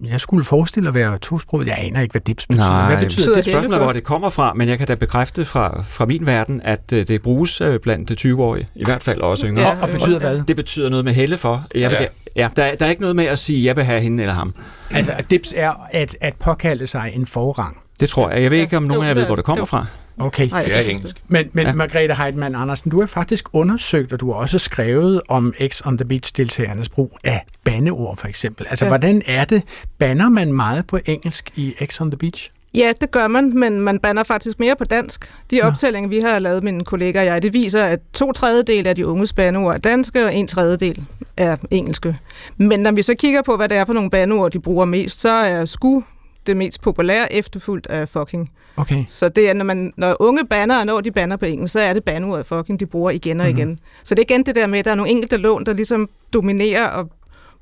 [0.05, 1.67] jeg skulle forestille at være tosproget.
[1.67, 2.69] Jeg aner ikke, hvad dips betyder.
[2.69, 3.45] Nej, hvad betyder det?
[3.45, 6.61] Det er hvor det kommer fra, men jeg kan da bekræfte fra, fra min verden,
[6.63, 9.61] at øh, det bruges øh, blandt det 20-årige, i hvert fald også yngre.
[9.61, 10.41] Ja, og betyder hvad?
[10.47, 11.65] Det betyder noget med helle for.
[11.75, 12.07] Jeg vil, ja.
[12.35, 14.53] ja der, der er ikke noget med at sige, jeg vil have hende eller ham.
[14.91, 17.77] Altså, dips er at, at påkalde sig en forrang.
[17.99, 18.41] Det tror jeg.
[18.43, 19.85] Jeg ved ikke, om nogen af jer ved, hvor det kommer fra.
[20.19, 20.49] Okay.
[20.49, 21.23] Det er engelsk.
[21.27, 21.73] Men, men ja.
[21.73, 25.97] Margrethe Heidmann Andersen, du har faktisk undersøgt, og du har også skrevet om X on
[25.97, 28.65] the Beach-deltagernes brug af bandeord, for eksempel.
[28.69, 28.89] Altså, ja.
[28.89, 29.61] hvordan er det?
[29.97, 32.51] Banner man meget på engelsk i X on the Beach?
[32.75, 35.33] Ja, det gør man, men man banner faktisk mere på dansk.
[35.51, 38.95] De optællinger, vi har lavet, mine kollegaer og jeg, det viser, at to tredjedel af
[38.95, 41.05] de unge bandeord er danske, og en tredjedel
[41.37, 42.17] er engelske.
[42.57, 45.21] Men når vi så kigger på, hvad det er for nogle bandeord, de bruger mest,
[45.21, 46.01] så er sku
[46.47, 48.51] det mest populære, efterfulgt af fucking.
[48.77, 49.05] Okay.
[49.09, 51.79] Så det er, når, man, når unge banner, og når de banner på engelsk, så
[51.79, 53.59] er det bandeordet fucking, de bruger igen og mm-hmm.
[53.59, 53.79] igen.
[54.03, 56.09] Så det er igen det der med, at der er nogle enkelte lån, der ligesom
[56.33, 57.09] dominerer og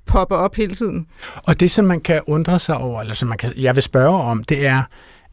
[0.06, 1.08] popper op hele tiden.
[1.44, 4.22] Og det, som man kan undre sig over, eller som man kan, jeg vil spørge
[4.22, 4.84] om, det er,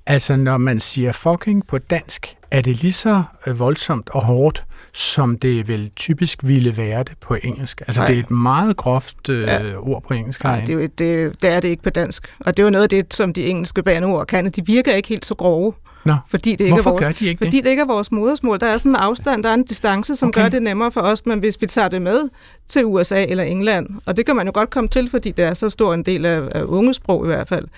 [0.06, 4.64] altså når man siger fucking på dansk, er det lige så øh, voldsomt og hårdt,
[4.92, 7.80] som det vel typisk ville være det på engelsk?
[7.80, 8.08] Altså, Nej.
[8.08, 9.76] det er et meget groft øh, ja.
[9.76, 10.44] ord på engelsk.
[10.44, 12.34] Nej, det, det, det er det ikke på dansk.
[12.40, 14.50] Og det er jo noget af det, som de engelske baneord kan.
[14.50, 15.72] De virker ikke helt så grove.
[16.04, 17.64] Nå, fordi det ikke hvorfor er vores, gør de ikke Fordi det?
[17.64, 18.60] det ikke er vores modersmål.
[18.60, 20.42] Der er sådan en afstand, der er en distance, som okay.
[20.42, 22.28] gør det nemmere for os, men hvis vi tager det med
[22.68, 25.54] til USA eller England, og det kan man jo godt komme til, fordi det er
[25.54, 27.68] så stor en del af, af ungesprog i hvert fald,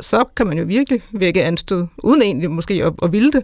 [0.00, 3.42] så kan man jo virkelig vække anstød, uden egentlig måske at, at ville det.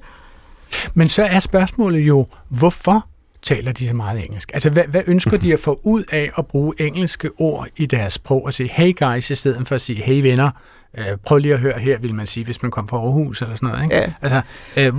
[0.95, 3.07] Men så er spørgsmålet jo, hvorfor
[3.43, 4.51] taler de så meget engelsk?
[4.53, 8.13] Altså, hvad, hvad ønsker de at få ud af at bruge engelske ord i deres
[8.13, 10.51] sprog og sige hey guys, i stedet for at sige hey venner?
[10.99, 13.57] Øh, prøv lige at høre her, vil man sige, hvis man kommer fra Aarhus eller
[13.57, 13.83] sådan noget.
[13.83, 13.97] Ikke?
[13.97, 14.13] Ja.
[14.23, 14.41] Altså,
[14.77, 14.95] øh,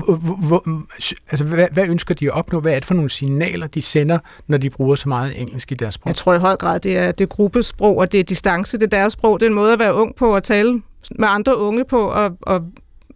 [0.48, 0.84] hvor,
[1.32, 2.60] altså hvad, hvad ønsker de at opnå?
[2.60, 5.76] Hvad er det for nogle signaler, de sender, når de bruger så meget engelsk i
[5.76, 6.10] deres sprog?
[6.10, 8.98] Jeg tror i høj grad, det er, det gruppesprog, og det er distance, det er
[8.98, 9.40] deres sprog.
[9.40, 10.82] Det er en måde at være ung på, at tale
[11.16, 12.62] med andre unge på, og, og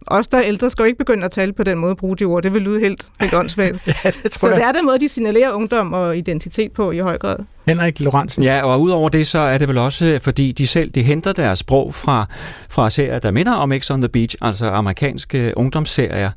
[0.06, 2.24] os, der er ældre, skal jo ikke begynde at tale på den måde bruge de
[2.24, 2.42] ord.
[2.42, 3.86] Det vil lyde helt, helt åndssvagt.
[4.04, 4.56] ja, det tror så jeg.
[4.56, 7.36] det er den måde, de signalerer ungdom og identitet på i høj grad.
[7.66, 8.42] Henrik Lorentzen.
[8.42, 11.58] Ja, og udover det, så er det vel også, fordi de selv de henter deres
[11.58, 12.26] sprog fra,
[12.68, 16.30] fra serier, der minder om X on the Beach, altså amerikanske ungdomsserier.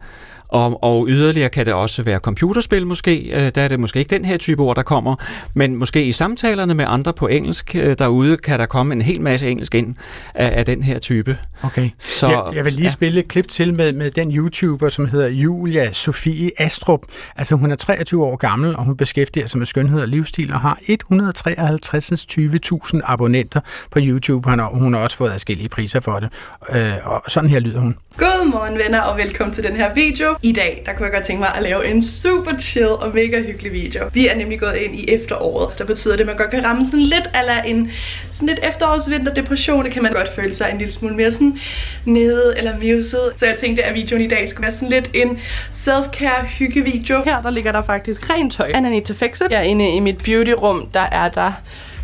[0.47, 3.17] Og, og yderligere kan det også være computerspil måske.
[3.17, 5.15] Øh, der er det måske ikke den her type ord, der kommer.
[5.53, 9.21] Men måske i samtalerne med andre på engelsk øh, derude, kan der komme en hel
[9.21, 9.95] masse engelsk ind
[10.35, 11.37] af, af den her type.
[11.63, 11.89] Okay.
[11.99, 12.89] Så, jeg, jeg vil lige ja.
[12.89, 17.01] spille et klip til med, med den YouTuber, som hedder Julia Sofie Astrup.
[17.35, 20.59] Altså hun er 23 år gammel, og hun beskæftiger sig med skønhed og livsstil, og
[20.59, 23.59] har 153.000 abonnenter
[23.91, 26.29] på YouTube, og hun har også fået forskellige priser for det.
[26.71, 27.95] Øh, og sådan her lyder hun.
[28.17, 30.35] Godmorgen venner, og velkommen til den her video.
[30.41, 33.41] I dag, der kunne jeg godt tænke mig at lave en super chill og mega
[33.41, 34.09] hyggelig video.
[34.13, 36.63] Vi er nemlig gået ind i efteråret, så der betyder det, at man godt kan
[36.63, 37.91] ramme sådan lidt eller en
[38.31, 39.83] sådan lidt efterårsvinterdepression.
[39.83, 41.59] Det kan man godt føle sig en lille smule mere sådan
[42.05, 43.31] nede eller muset.
[43.35, 45.39] Så jeg tænkte, at videoen i dag skulle være sådan lidt en
[45.73, 47.23] self-care hyggevideo.
[47.23, 48.71] Her der ligger der faktisk rent tøj.
[48.75, 49.51] And I need to fix it.
[49.51, 51.51] Jeg er inde i mit beautyrum, der er der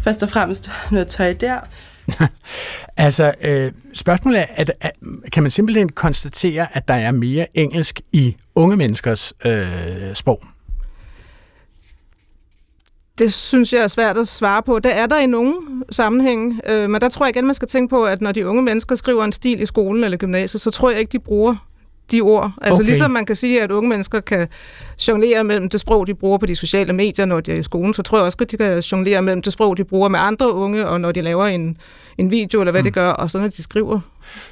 [0.03, 1.59] først og fremmest noget tøj der.
[2.97, 4.91] altså, øh, spørgsmålet er, at, at,
[5.31, 10.43] kan man simpelthen konstatere, at der er mere engelsk i unge menneskers øh, sprog?
[13.17, 14.79] Det synes jeg er svært at svare på.
[14.79, 15.55] Det er der i nogle
[15.91, 18.61] sammenhænge, øh, men der tror jeg igen, man skal tænke på, at når de unge
[18.61, 21.55] mennesker skriver en stil i skolen eller gymnasiet, så tror jeg ikke, de bruger
[22.11, 22.51] de ord.
[22.61, 22.85] Altså Okay.
[22.85, 24.47] ligesom man kan sige, at unge mennesker kan
[25.07, 27.93] jonglere mellem det sprog, de bruger på de sociale medier, når de er i skolen,
[27.93, 30.53] så tror jeg også, at de kan jonglere mellem det sprog, de bruger med andre
[30.53, 31.77] unge, og når de laver en,
[32.17, 32.85] en video, eller hvad mm.
[32.85, 33.99] de gør, og så når de skriver.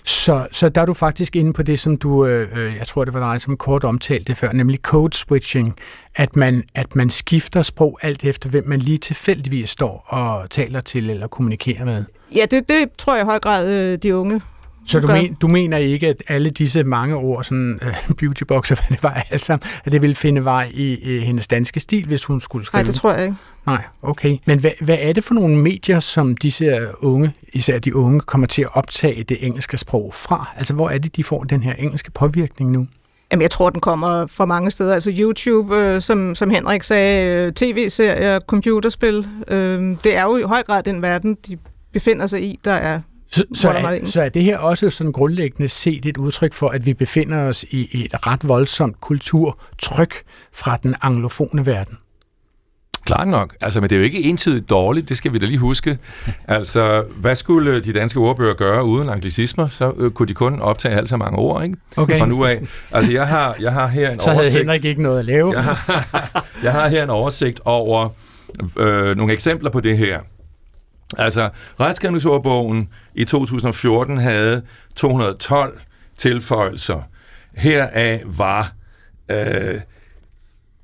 [0.03, 3.05] Så, så der er du faktisk inde på det, som du, øh, øh, jeg tror
[3.05, 5.75] det var dig, som kort omtalte før, nemlig code switching,
[6.15, 10.81] at man, at man skifter sprog alt efter, hvem man lige tilfældigvis står og taler
[10.81, 12.03] til eller kommunikerer med.
[12.35, 14.41] Ja, det, det tror jeg i høj grad, øh, de unge
[14.89, 15.13] Så du, gør.
[15.13, 19.03] men, du mener ikke, at alle disse mange ord, sådan øh, beautybox og hvad det
[19.03, 22.39] var alt sammen, at det ville finde vej i øh, hendes danske stil, hvis hun
[22.39, 22.83] skulle skrive?
[22.83, 23.35] Nej, det tror jeg ikke.
[23.65, 24.37] Nej, okay.
[24.45, 28.47] Men hvad, hvad er det for nogle medier, som disse unge, især de unge, kommer
[28.47, 30.51] til at optage det engelske sprog fra?
[30.57, 32.87] Altså, hvor er det, de får den her engelske påvirkning nu?
[33.31, 34.93] Jamen, jeg tror, den kommer fra mange steder.
[34.93, 39.27] Altså YouTube, øh, som, som Henrik sagde, øh, tv-serier, computerspil.
[39.47, 41.57] Øh, det er jo i høj grad den verden, de
[41.93, 43.01] befinder sig i, der er
[43.31, 46.85] Så, så, er så er det her også sådan grundlæggende set et udtryk for, at
[46.85, 50.15] vi befinder os i et ret voldsomt kulturtryk
[50.53, 51.97] fra den anglofone verden?
[53.05, 53.55] Klart nok.
[53.61, 55.97] Altså, men det er jo ikke entydigt dårligt, det skal vi da lige huske.
[56.47, 59.67] Altså, hvad skulle de danske ordbøger gøre uden anglicismer?
[59.67, 61.77] Så øh, kunne de kun optage alt så mange ord, ikke?
[61.97, 62.19] Okay.
[62.19, 62.61] Fra nu af.
[62.91, 64.57] Altså, jeg har, jeg har her en Så havde oversigt.
[64.57, 65.53] Henrik ikke noget at lave.
[65.53, 68.09] Jeg har, jeg har her en oversigt over
[68.77, 70.19] øh, nogle eksempler på det her.
[71.17, 71.49] Altså,
[71.79, 74.61] retskrivningsordbogen i 2014 havde
[74.95, 75.79] 212
[76.17, 77.01] tilføjelser.
[77.55, 78.73] Heraf var,
[79.31, 79.79] øh,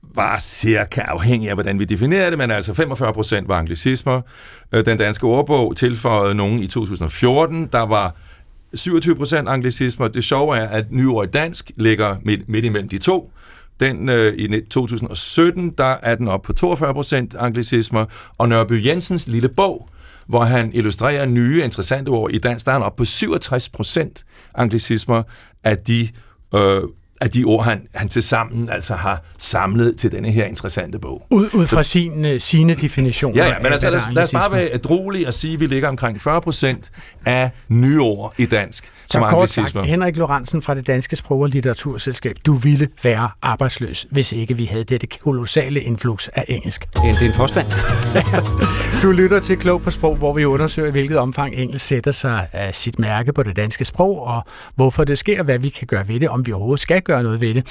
[0.02, 4.22] var cirka afhængig af, hvordan vi definerer det, men altså 45 procent var anglicismer.
[4.72, 8.16] Øh, den danske ordbog tilføjede nogen i 2014, der var
[8.74, 10.08] 27 procent anglicismer.
[10.08, 13.32] Det sjove er, at nyord dansk ligger midt, midt imellem de to.
[13.80, 18.06] Den øh, i 2017, der er den op på 42 procent anglicismer,
[18.38, 19.90] og Nørby Jensens lille bog,
[20.28, 24.24] hvor han illustrerer nye, interessante ord i dansk, der er han op på 67 procent
[24.56, 25.24] anglicismer
[25.64, 26.08] af de,
[26.56, 26.82] øh,
[27.22, 31.28] af de ord, han, han til sammen altså har samlet til denne her interessante bog.
[31.32, 33.44] Ud, ud fra sin, øh, sine definitioner.
[33.44, 35.66] Ja, ja, men altså, lad, os- lad os bare være ædruelige og sige, at vi
[35.68, 36.92] ligger omkring 40 procent
[37.26, 41.42] af nye ord i dansk Så som kort sagt, Henrik Lorentzen fra det Danske Sprog-
[41.42, 46.88] og Litteraturselskab, du ville være arbejdsløs, hvis ikke vi havde dette kolossale influx af engelsk.
[46.94, 47.68] Det er en, påstand.
[49.04, 52.48] Du lytter til Klog på Sprog, hvor vi undersøger, i hvilket omfang engelsk sætter sig
[52.54, 54.44] af sit mærke på det danske sprog, og
[54.76, 57.42] hvorfor det sker, hvad vi kan gøre ved det, om vi overhovedet skal gøre noget
[57.42, 57.66] ved det.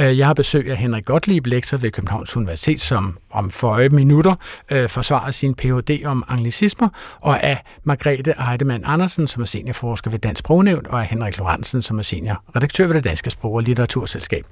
[0.00, 4.34] Øh, Jeg har besøg af Henrik Gottlieb, lektor ved Københavns Universitet, som om føje minutter
[4.70, 6.02] øh, forsvarer sin Ph.D.
[6.04, 6.88] om anglicismer,
[7.20, 11.82] og af Margrethe Heidemann Andersen, som er seniorforsker ved Dansk Sprognævn, og af Henrik Lorentzen,
[11.82, 14.44] som er seniorredaktør ved det Danske Sprog- og Litteraturselskab.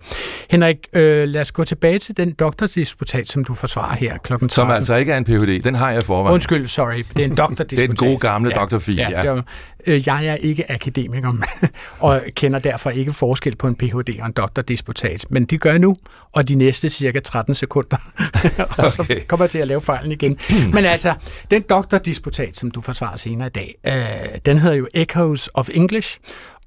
[0.50, 4.54] Henrik, øh, lad os gå tilbage til den doktordisputat, som du forsvarer her klokken 13.
[4.54, 5.62] Som altså ikke er en Ph.D.
[5.64, 6.34] Den har jeg forvejen.
[6.34, 7.04] Undskyld, sorry.
[7.16, 7.70] Det er en doktordisputat.
[7.70, 9.22] Det er den gode gamle doktorfil, ja.
[9.22, 9.44] det var-
[9.86, 11.32] øh, Jeg er ikke akademiker,
[12.00, 14.20] og kender derfor ikke forskel på en Ph.D.
[14.20, 15.24] og en doktordisputat.
[15.30, 15.96] Men det gør jeg nu,
[16.32, 17.96] og de næste cirka 13 sekunder.
[18.78, 19.20] og så Okay.
[19.28, 20.38] kommer jeg til at lave fejlen igen.
[20.74, 21.14] Men altså,
[21.50, 26.15] den doktordisputat, som du forsvarer senere i dag, øh, den hedder jo Echoes of English,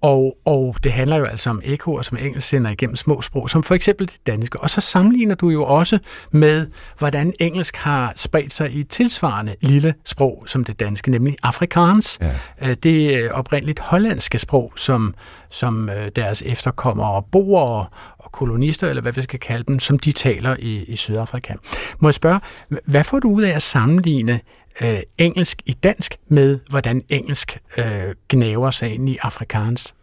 [0.02, 3.64] og, og det handler jo altså om ekoer, som engelsk sender igennem små sprog, som
[3.64, 4.60] for eksempel det danske.
[4.60, 6.00] Og så sammenligner du jo også
[6.32, 11.36] med, hvordan engelsk har spredt sig i et tilsvarende lille sprog som det danske, nemlig
[11.44, 12.20] afrikaans.
[12.62, 12.74] Ja.
[12.74, 15.16] Det øh, oprindeligt hollandske sprog, som,
[15.50, 17.86] som øh, deres efterkommere bor og,
[18.18, 21.54] og kolonister, eller hvad vi skal kalde dem, som de taler i, i Sydafrika.
[22.00, 22.40] Må jeg spørge,
[22.86, 24.40] hvad får du ud af at sammenligne
[24.82, 27.86] øh, engelsk i dansk med, hvordan engelsk øh,
[28.30, 29.94] gnaver sig ind i afrikaans?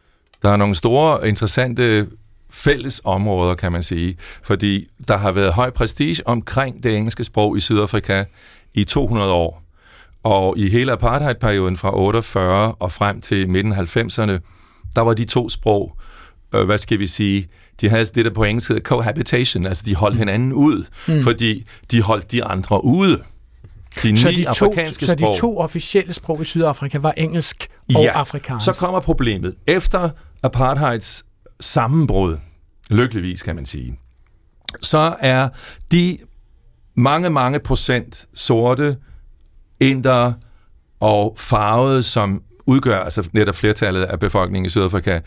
[0.42, 2.06] Der er nogle store, interessante
[2.50, 7.56] fælles områder, kan man sige, fordi der har været høj prestige omkring det engelske sprog
[7.56, 8.24] i Sydafrika
[8.74, 9.62] i 200 år.
[10.22, 14.38] Og i hele apartheidperioden fra 48 og frem til midten af 90'erne,
[14.96, 15.96] der var de to sprog,
[16.54, 17.48] øh, hvad skal vi sige,
[17.80, 21.14] de havde det, der på engelsk hedder cohabitation, altså de holdt hinanden ud, Mm.
[21.14, 21.22] mm.
[21.22, 23.22] fordi de holdt de andre ude.
[24.02, 25.34] De ni så de, to, afrikanske så sprog.
[25.34, 28.64] de to officielle sprog i Sydafrika var engelsk og ja, afrikansk.
[28.64, 29.54] så kommer problemet.
[29.66, 30.10] Efter
[30.42, 31.26] apartheids
[31.60, 32.36] sammenbrud,
[32.90, 33.98] lykkeligvis kan man sige,
[34.80, 35.48] så er
[35.92, 36.18] de
[36.96, 38.96] mange, mange procent sorte
[39.80, 40.34] indere
[41.00, 45.20] og farvede, som udgør altså netop flertallet af befolkningen i Sydafrika,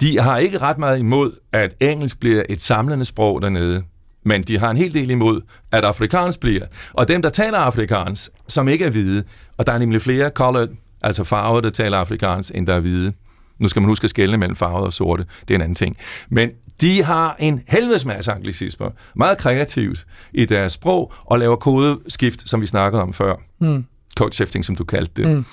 [0.00, 3.82] de har ikke ret meget imod, at engelsk bliver et samlende sprog dernede.
[4.24, 5.40] Men de har en hel del imod,
[5.72, 6.66] at afrikansk bliver.
[6.92, 9.24] Og dem, der taler afrikansk, som ikke er hvide,
[9.58, 10.68] og der er nemlig flere colored,
[11.02, 13.12] altså farvede, der taler afrikansk, end der er hvide.
[13.58, 15.24] Nu skal man huske at skelne mellem farvede og sorte.
[15.40, 15.96] Det er en anden ting.
[16.28, 16.50] Men
[16.80, 18.90] de har en helvedes masse anglicismer.
[19.16, 23.34] Meget kreativt i deres sprog, og laver kodeskift, som vi snakkede om før.
[23.60, 23.84] Mm
[24.16, 25.30] code shifting, som du kaldte det.
[25.30, 25.44] Mm.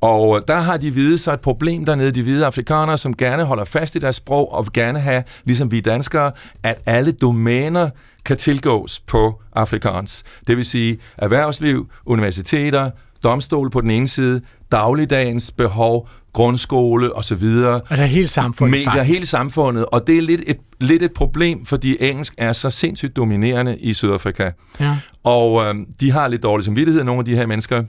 [0.00, 3.64] Og der har de hvide så et problem dernede, de hvide afrikanere, som gerne holder
[3.64, 6.32] fast i deres sprog, og gerne have, ligesom vi danskere,
[6.62, 7.90] at alle domæner
[8.24, 10.26] kan tilgås på afrikansk.
[10.46, 12.90] Det vil sige erhvervsliv, universiteter,
[13.22, 14.40] domstol på den ene side,
[14.72, 16.08] dagligdagens behov,
[16.38, 17.44] grundskole osv.
[17.90, 19.14] Altså hele samfundet Medier, faktisk.
[19.14, 19.84] hele samfundet.
[19.84, 23.94] Og det er lidt et, lidt et problem, fordi engelsk er så sindssygt dominerende i
[23.94, 24.50] Sydafrika.
[24.80, 24.96] Ja.
[25.24, 27.82] Og øh, de har lidt dårlig samvittighed, nogle af de her mennesker,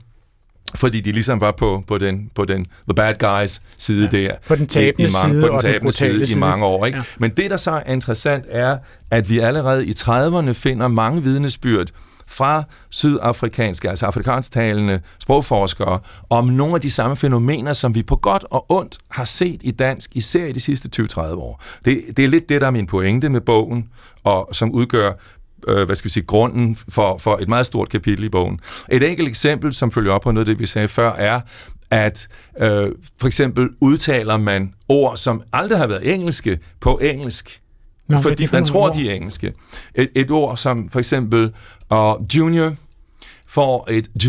[0.74, 4.34] fordi de ligesom var på, på, den, på den the bad guys side ja, der.
[4.48, 6.40] På den tabende i, i mange, side på den tabende side, brutale i side.
[6.40, 6.86] mange år.
[6.86, 6.98] Ikke?
[6.98, 7.04] Ja.
[7.18, 8.78] Men det, der så er interessant, er,
[9.10, 11.86] at vi allerede i 30'erne finder mange vidnesbyrd
[12.30, 15.98] fra sydafrikanske, altså afrikansktalende sprogforskere,
[16.30, 19.70] om nogle af de samme fænomener, som vi på godt og ondt har set i
[19.70, 21.62] dansk, især i de sidste 20-30 år.
[21.84, 23.88] Det, det er lidt det, der er min pointe med bogen,
[24.24, 25.12] og som udgør
[25.68, 28.60] øh, hvad skal vi sige, grunden for, for et meget stort kapitel i bogen.
[28.92, 31.40] Et enkelt eksempel, som følger op på noget af det, vi sagde før, er,
[31.90, 32.28] at
[32.60, 37.60] øh, for eksempel udtaler man ord, som aldrig har været engelske, på engelsk.
[38.08, 38.94] Nå, fordi man tror, ord?
[38.94, 39.52] de er engelske.
[39.94, 41.52] Et, et ord som for eksempel
[41.94, 42.74] uh, junior
[43.46, 44.26] får et j,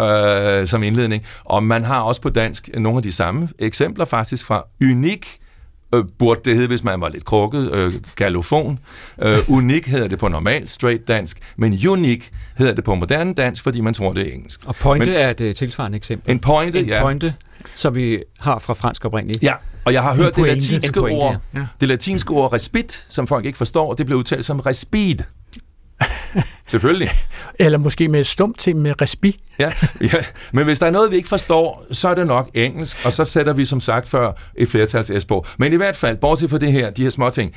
[0.00, 4.46] øh, som indledning, og man har også på dansk nogle af de samme eksempler faktisk
[4.46, 5.26] fra unik,
[5.94, 8.78] øh, burde det hedde, hvis man var lidt krukket, øh, galofon.
[9.22, 13.62] Øh, unik hedder det på normal straight dansk, men unik hedder det på moderne dansk,
[13.62, 14.60] fordi man tror, det er engelsk.
[14.66, 16.30] Og pointe Men- er et uh, tilsvarende eksempel.
[16.30, 17.02] En pointe, en ja.
[17.02, 17.34] pointe,
[17.74, 19.42] som vi har fra fransk oprindeligt.
[19.42, 20.54] Ja, og jeg har hørt det pointe.
[20.54, 21.66] latinske En pointe, ord, ja.
[21.80, 25.16] det latinske ord respit, som folk ikke forstår, det bliver udtalt som respid.
[26.66, 27.10] Selvfølgelig.
[27.58, 29.40] Eller måske med et stumt til med respi.
[29.58, 30.18] Ja, ja,
[30.52, 33.24] men hvis der er noget, vi ikke forstår, så er det nok engelsk, og så
[33.24, 35.46] sætter vi som sagt før et flertals S på.
[35.58, 37.54] Men i hvert fald, bortset fra det her, de her små ting,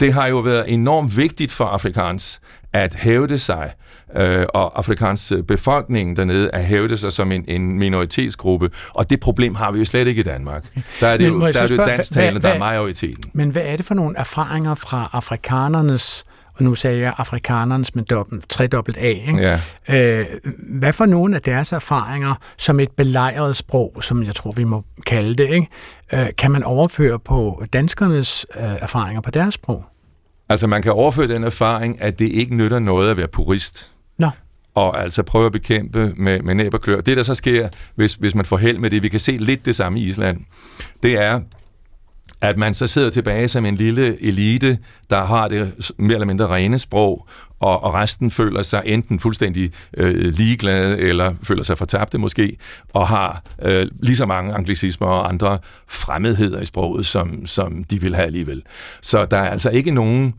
[0.00, 2.40] det har jo været enormt vigtigt for afrikans
[2.72, 3.72] at hævde sig,
[4.16, 9.54] øh, og afrikans befolkning dernede at hævde sig som en, en minoritetsgruppe, og det problem
[9.54, 10.64] har vi jo slet ikke i Danmark.
[11.00, 13.30] Der er det Men jo, der er jo dansktalende, der er majoriteten.
[13.32, 16.24] Men hvad er det for nogle erfaringer fra afrikanernes,
[16.62, 19.58] nu sagde jeg afrikanernes med dobbelt, tredobbelt A, ikke?
[19.88, 20.20] Ja.
[20.20, 20.26] Øh,
[20.58, 24.84] hvad for nogle af deres erfaringer som et belejret sprog, som jeg tror, vi må
[25.06, 25.66] kalde det, ikke?
[26.12, 29.84] Øh, kan man overføre på danskernes øh, erfaringer på deres sprog?
[30.48, 33.90] Altså man kan overføre den erfaring, at det ikke nytter noget at være purist.
[34.18, 34.30] Nå.
[34.74, 37.00] Og altså prøve at bekæmpe med, med næb og klør.
[37.00, 39.66] Det, der så sker, hvis, hvis man får held med det, vi kan se lidt
[39.66, 40.40] det samme i Island,
[41.02, 41.40] det er,
[42.42, 44.78] at man så sidder tilbage som en lille elite,
[45.10, 47.28] der har det mere eller mindre rene sprog,
[47.60, 52.56] og, og resten føler sig enten fuldstændig øh, ligeglade, eller føler sig fortabte måske,
[52.92, 58.00] og har øh, lige så mange anglicismer og andre fremmedheder i sproget, som, som de
[58.00, 58.62] vil have alligevel.
[59.00, 60.34] Så der er altså ikke nogen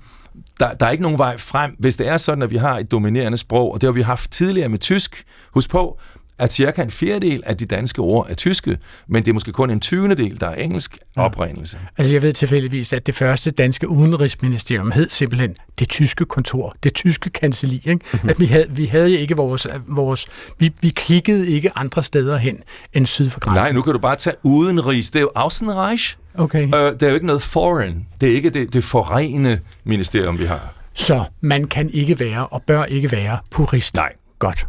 [0.60, 2.92] der, der er ikke nogen vej frem, hvis det er sådan, at vi har et
[2.92, 5.24] dominerende sprog, og det har vi haft tidligere med tysk.
[5.54, 6.00] Husk på,
[6.40, 8.78] at cirka en fjerdedel af de danske ord er tyske,
[9.08, 11.80] men det er måske kun en tyvendedel, der er engelsk oprindelse.
[11.98, 16.94] Altså jeg ved tilfældigvis, at det første danske udenrigsministerium hed simpelthen det tyske kontor, det
[16.94, 17.76] tyske kancelli.
[17.76, 18.00] Ikke?
[18.14, 18.30] Mhm.
[18.30, 20.28] At vi havde, vi havde ikke vores, vores
[20.60, 22.58] vi, vi kiggede ikke andre steder hen
[22.94, 23.62] end syd for grænsen.
[23.62, 25.12] Nej, nu kan du bare tage udenrigs.
[25.12, 26.16] Det er jo Außenreich.
[26.38, 26.64] Okay.
[26.76, 28.06] Øh, det er jo ikke noget foreign.
[28.22, 30.74] Det er ikke det, det forene ministerium, vi har.
[30.94, 33.96] Så man kan ikke være og bør ikke være purist.
[33.96, 34.14] Nej.
[34.40, 34.68] Godt.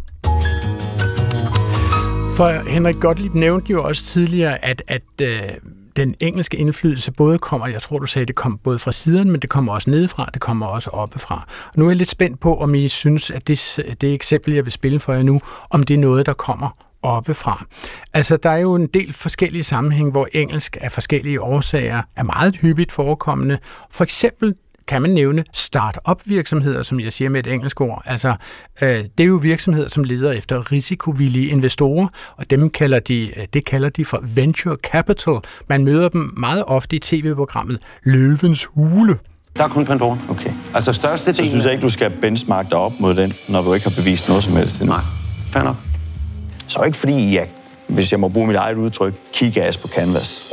[2.36, 5.40] For Henrik Gottlieb nævnte jo også tidligere, at, at øh,
[5.96, 9.40] den engelske indflydelse både kommer, jeg tror du sagde, det kom både fra siden, men
[9.40, 11.46] det kommer også nedefra, det kommer også oppefra.
[11.66, 14.64] Og nu er jeg lidt spændt på, om I synes, at det, det eksempel, jeg
[14.64, 17.64] vil spille for jer nu, om det er noget, der kommer oppefra.
[18.12, 22.56] Altså, der er jo en del forskellige sammenhæng, hvor engelsk af forskellige årsager er meget
[22.56, 23.58] hyppigt forekommende.
[23.90, 24.54] For eksempel
[24.86, 28.02] kan man nævne start-up virksomheder, som jeg siger med et engelsk ord.
[28.06, 28.34] Altså,
[28.82, 33.46] øh, det er jo virksomheder, som leder efter risikovillige investorer, og dem kalder de, øh,
[33.52, 35.34] det kalder de for venture capital.
[35.68, 39.18] Man møder dem meget ofte i tv-programmet Løvens Hule.
[39.56, 40.18] Der er kun Pandora.
[40.28, 40.50] Okay.
[40.74, 43.74] Altså største Så synes jeg ikke, du skal benchmarke dig op mod den, når du
[43.74, 44.94] ikke har bevist noget som helst endnu.
[44.94, 45.04] Nej,
[45.52, 45.76] fair nok.
[46.68, 47.48] Så ikke fordi jeg,
[47.88, 50.44] hvis jeg må bruge mit eget udtryk, kigger på canvas.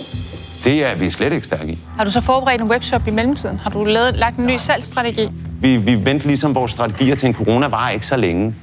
[0.63, 1.79] Det er vi slet ikke stærke i.
[1.97, 3.57] Har du så forberedt en webshop i mellemtiden?
[3.57, 5.27] Har du lavet, lagt en ny salgsstrategi?
[5.61, 8.55] Vi, vi vendte ligesom vores strategier til en corona var ikke så længe.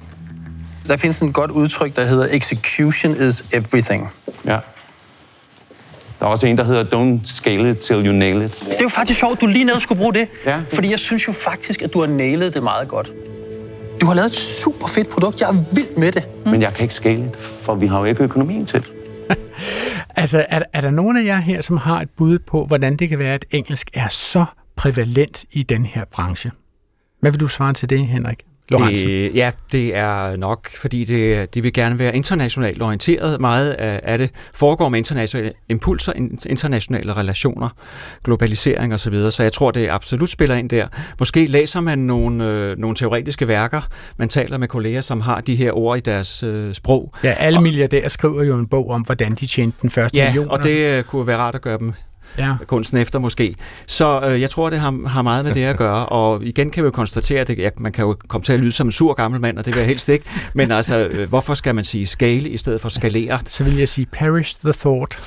[0.87, 4.11] Der findes et godt udtryk, der hedder execution is everything.
[4.45, 4.59] Ja.
[6.21, 8.61] Der er også en, der hedder don't scale it till you nail it.
[8.61, 10.29] Det er jo faktisk sjovt, du lige netop skulle bruge det.
[10.47, 10.61] Ja.
[10.73, 13.11] Fordi jeg synes jo faktisk, at du har nailet det meget godt.
[14.01, 15.41] Du har lavet et super fedt produkt.
[15.41, 16.29] Jeg er vild med det.
[16.47, 18.93] Men jeg kan ikke scale it, for vi har jo ikke økonomien til det.
[20.17, 23.09] Altså, er, er der nogen af jer her, som har et bud på, hvordan det
[23.09, 24.45] kan være, at engelsk er så
[24.77, 26.51] prævalent i den her branche?
[27.21, 28.45] Hvad vil du svare til det, Henrik?
[28.69, 29.09] Lorentzen?
[29.09, 33.41] Det, ja, det er nok, fordi det, de vil gerne være internationalt orienteret.
[33.41, 36.13] Meget af, af det foregår med internationale impulser,
[36.47, 37.69] internationale relationer,
[38.25, 39.31] globalisering osv., så, videre.
[39.31, 40.87] så jeg tror, det absolut spiller ind der.
[41.19, 43.81] Måske læser man nogle, øh, nogle teoretiske værker,
[44.17, 47.13] man taler med kolleger, som har de her ord i deres øh, sprog.
[47.25, 50.51] Ja, alle milliardærer skriver jo en bog om, hvordan de tjente den første ja, million.
[50.51, 51.93] og det øh, kunne være rart at gøre dem
[52.39, 52.57] ja.
[52.67, 53.55] kunsten efter måske.
[53.87, 56.83] Så øh, jeg tror, det har, har meget med det at gøre, og igen kan
[56.83, 58.93] vi jo konstatere, at det, ja, man kan jo komme til at lyde som en
[58.93, 60.25] sur gammel mand, og det vil jeg helst ikke,
[60.55, 63.39] men altså, øh, hvorfor skal man sige scale i stedet for skalere?
[63.45, 65.19] Så vil jeg sige perish the thought.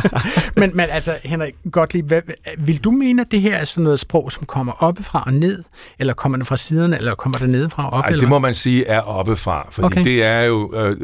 [0.60, 2.22] men, men altså, Henrik Gottlieb, hvad,
[2.58, 5.64] vil du mene, at det her er sådan noget sprog, som kommer oppefra og ned,
[5.98, 8.02] eller kommer det fra siderne, eller kommer det nedefra og op?
[8.02, 8.20] Ej, eller?
[8.20, 10.04] det må man sige er oppefra, fordi okay.
[10.04, 10.96] det er jo øh,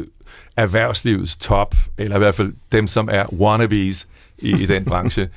[0.57, 4.07] erhvervslivets top, eller i hvert fald dem, som er wannabes
[4.43, 5.29] i, i den branche.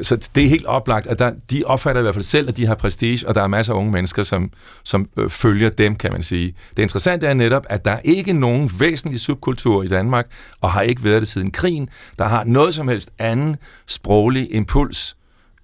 [0.00, 2.66] Så det er helt oplagt, at der, de opfatter i hvert fald selv, at de
[2.66, 4.50] har prestige, og der er masser af unge mennesker, som,
[4.84, 6.54] som øh, følger dem, kan man sige.
[6.76, 10.26] Det interessante er netop, at der er ikke nogen væsentlig subkultur i Danmark,
[10.60, 11.88] og har ikke været det siden krigen,
[12.18, 13.56] der har noget som helst anden
[13.86, 15.16] sproglig impuls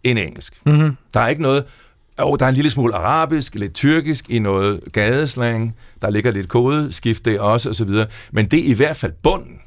[0.05, 0.61] end engelsk.
[0.67, 0.97] Mm-hmm.
[1.15, 1.65] Der er ikke noget...
[2.19, 5.75] Oh, der er en lille smule arabisk, lidt tyrkisk i noget gadeslang.
[6.03, 7.91] Der ligger lidt kodeskift der også, osv.
[8.33, 9.61] Men det er i hvert fald bunden.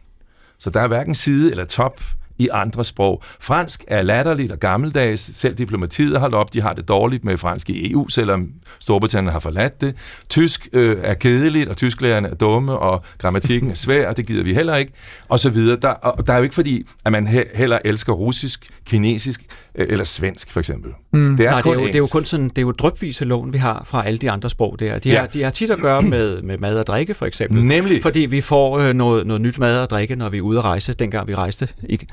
[0.60, 2.02] Så der er hverken side eller top
[2.40, 3.24] i andre sprog.
[3.40, 5.22] Fransk er latterligt og gammeldags.
[5.36, 6.54] Selv diplomatiet har op.
[6.54, 9.96] De har det dårligt med fransk i EU, selvom Storbritannien har forladt det.
[10.30, 14.44] Tysk øh, er kedeligt, og tysklærerne er dumme, og grammatikken er svær, og det gider
[14.44, 14.92] vi heller ikke.
[15.30, 15.78] Og så videre.
[15.82, 19.42] Der, og der er jo ikke fordi, at man he, heller elsker russisk, kinesisk
[19.76, 20.92] øh, eller svensk, for eksempel.
[21.14, 21.38] Mm.
[21.38, 23.26] Det, er Nej, det, er jo, det er jo kun sådan, det er jo drypvise
[23.26, 25.00] lån, vi har fra alle de andre sprog der.
[25.00, 25.20] De, ja.
[25.20, 27.64] har, de har tit at gøre med, med mad og drikke, for eksempel.
[27.64, 28.02] Nemlig.
[28.02, 30.66] Fordi vi får øh, noget, noget nyt mad og drikke, når vi er ude at
[30.66, 31.68] rejse, dengang vi rejste.
[31.90, 32.08] Ikke?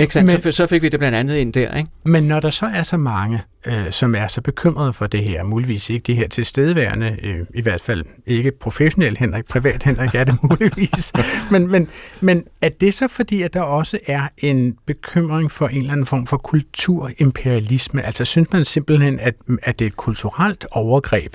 [0.00, 0.18] Ikke?
[0.18, 1.90] Men, så, så fik vi det blandt andet ind der, ikke?
[2.04, 5.42] Men når der så er så mange, øh, som er så bekymrede for det her,
[5.42, 10.24] muligvis ikke det her tilstedeværende, øh, i hvert fald ikke professionel Henrik, privat Henrik er
[10.24, 11.12] det muligvis,
[11.50, 11.88] men, men,
[12.20, 16.06] men er det så fordi, at der også er en bekymring for en eller anden
[16.06, 18.06] form for kulturimperialisme?
[18.06, 21.32] Altså synes man simpelthen, at, at det er et kulturelt overgreb,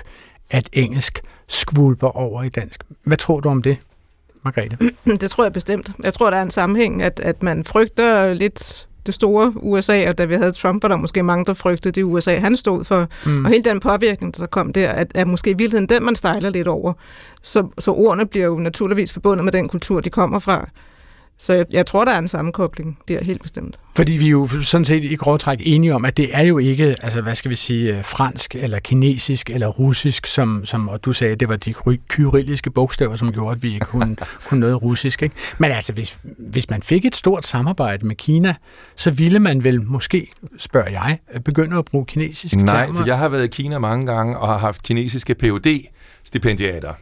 [0.50, 2.84] at engelsk skvulper over i dansk?
[3.04, 3.78] Hvad tror du om det?
[4.48, 4.78] Margrethe?
[5.22, 5.92] Det tror jeg bestemt.
[6.04, 10.18] Jeg tror, der er en sammenhæng, at, at man frygter lidt det store USA, og
[10.18, 13.08] da vi havde Trump, var der måske mange, der frygtede det USA, han stod for.
[13.26, 13.46] Mm.
[13.46, 16.16] Og hele den påvirkning, der så kom der, at, er måske i virkeligheden den, man
[16.16, 16.94] stejler lidt over.
[17.42, 20.70] Så, så ordene bliver jo naturligvis forbundet med den kultur, de kommer fra.
[21.40, 22.98] Så jeg, jeg tror, der er en sammenkobling.
[23.08, 23.80] Det er helt bestemt.
[23.96, 26.96] Fordi vi er jo sådan set i grovtræk enige om, at det er jo ikke,
[27.02, 31.36] altså hvad skal vi sige, fransk eller kinesisk eller russisk, som, som og du sagde,
[31.36, 31.74] det var de
[32.10, 34.16] kyrilliske bogstaver, som gjorde, at vi ikke kunne,
[34.48, 35.24] kunne noget russisk.
[35.24, 35.36] Ikke?
[35.58, 38.56] Men altså, hvis, hvis man fik et stort samarbejde med Kina,
[38.96, 40.28] så ville man vel måske,
[40.58, 43.00] spørger jeg, begynde at bruge kinesiske Nej, termer?
[43.00, 45.88] for jeg har været i Kina mange gange og har haft kinesiske phd
[46.24, 46.94] stipendiater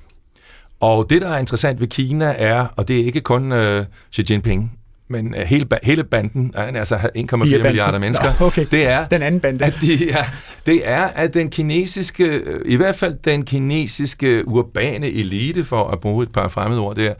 [0.79, 3.83] og det, der er interessant ved Kina er, og det er ikke kun uh,
[4.15, 8.65] Xi Jinping, men uh, hele, hele banden, altså 1,4 milliarder mennesker, Nå, okay.
[8.71, 9.65] det er, den anden bande.
[9.65, 10.25] At de, ja,
[10.65, 16.23] det er, at den kinesiske, i hvert fald den kinesiske urbane elite, for at bruge
[16.23, 17.13] et par fremmede ord der,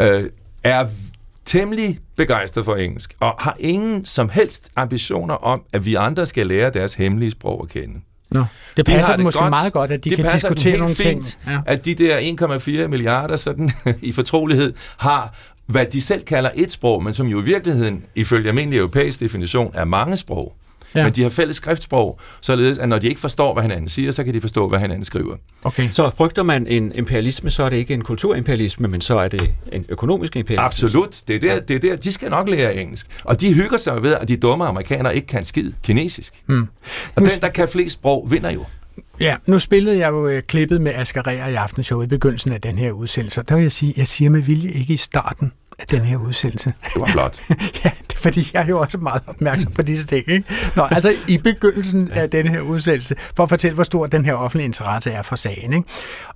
[0.00, 0.24] uh,
[0.64, 0.86] er
[1.44, 6.46] temmelig begejstret for engelsk, og har ingen som helst ambitioner om, at vi andre skal
[6.46, 8.00] lære deres hemmelige sprog at kende.
[8.30, 8.44] Nå,
[8.76, 9.50] det passer de det måske godt.
[9.50, 11.24] meget godt, at de det kan diskutere nogle ting.
[11.46, 11.60] Ja.
[11.66, 12.18] At de der
[12.84, 13.70] 1,4 milliarder sådan,
[14.02, 15.34] i fortrolighed har,
[15.66, 19.70] hvad de selv kalder et sprog, men som jo i virkeligheden, ifølge almindelig europæisk definition,
[19.74, 20.54] er mange sprog.
[20.94, 21.04] Ja.
[21.04, 24.24] Men de har fælles skriftsprog, således at når de ikke forstår, hvad hinanden siger, så
[24.24, 25.36] kan de forstå, hvad hinanden skriver.
[25.64, 25.88] Okay.
[25.92, 29.50] Så frygter man en imperialisme, så er det ikke en kulturimperialisme, men så er det
[29.72, 30.64] en økonomisk imperialisme?
[30.64, 31.22] Absolut.
[31.28, 31.96] Det er der, det er der.
[31.96, 33.06] De skal nok lære engelsk.
[33.24, 36.34] Og de hygger sig ved, at de dumme amerikanere ikke kan skid kinesisk.
[36.46, 36.66] Hmm.
[37.16, 38.64] Og den, der kan flest sprog, vinder jo.
[39.20, 42.60] Ja, nu spillede jeg jo øh, klippet med Asger Rea i aftenshowet i begyndelsen af
[42.60, 43.42] den her udsendelse.
[43.48, 46.72] Der vil jeg sige, jeg siger med vilje ikke i starten af den her udsendelse.
[46.94, 47.40] Det var flot.
[47.84, 50.28] ja, det er fordi, jeg er jo også meget opmærksom på disse ting.
[50.28, 50.44] Ikke?
[50.76, 54.34] Nå, altså i begyndelsen af den her udsendelse, for at fortælle, hvor stor den her
[54.34, 55.72] offentlige interesse er for sagen.
[55.72, 55.88] Ikke?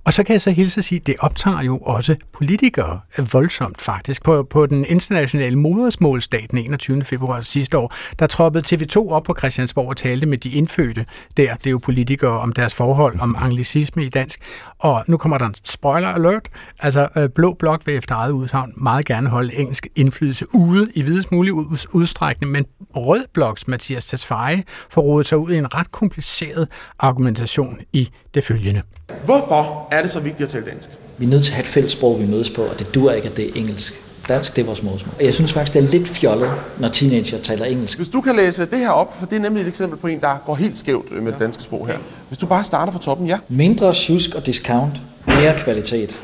[0.03, 2.99] Og så kan jeg så hilse at sige, det optager jo også politikere
[3.31, 4.23] voldsomt faktisk.
[4.23, 7.03] På, på den internationale modersmålsdag den 21.
[7.03, 11.05] februar sidste år, der troppede TV2 op på Christiansborg og talte med de indfødte
[11.37, 14.39] der, det er jo politikere, om deres forhold, om anglicisme i dansk.
[14.79, 16.49] Og nu kommer der en spoiler alert.
[16.79, 21.31] Altså, Blå Blok vil efter eget udsagn meget gerne holde engelsk indflydelse ude i videst
[21.31, 21.53] mulig
[21.93, 22.65] udstrækning, men
[22.95, 26.67] Rød Bloks Mathias Tesfaye får rodet sig ud i en ret kompliceret
[26.99, 28.81] argumentation i det følgende.
[29.25, 30.89] Hvorfor er det så vigtigt at tale dansk?
[31.17, 33.11] Vi er nødt til at have et fælles sprog, vi mødes på, og det dur
[33.11, 34.04] ikke, at det er engelsk.
[34.29, 35.15] Dansk, det er vores modersmål.
[35.21, 37.97] Jeg synes faktisk, det er lidt fjollet, når teenager taler engelsk.
[37.97, 40.21] Hvis du kan læse det her op, for det er nemlig et eksempel på en,
[40.21, 41.97] der går helt skævt med det danske sprog her.
[42.27, 43.39] Hvis du bare starter fra toppen, ja.
[43.49, 46.19] Mindre tjusk og discount, mere kvalitet.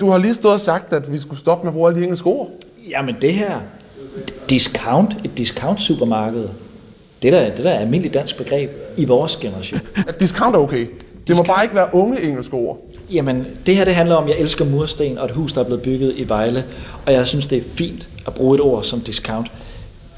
[0.00, 2.04] Du har lige stået og sagt, at vi skulle stoppe med at bruge alle de
[2.04, 2.50] engelske ord.
[2.90, 3.60] Jamen det her,
[4.50, 6.48] discount, et discount supermarked,
[7.22, 9.80] det der, det der er almindeligt dansk begreb i vores generation.
[10.08, 10.86] At discount er okay.
[11.26, 12.78] Det må bare ikke være unge engelske ord.
[13.10, 15.64] Jamen, det her det handler om, at jeg elsker mursten og et hus, der er
[15.64, 16.64] blevet bygget i Vejle,
[17.06, 19.52] og jeg synes, det er fint at bruge et ord som discount,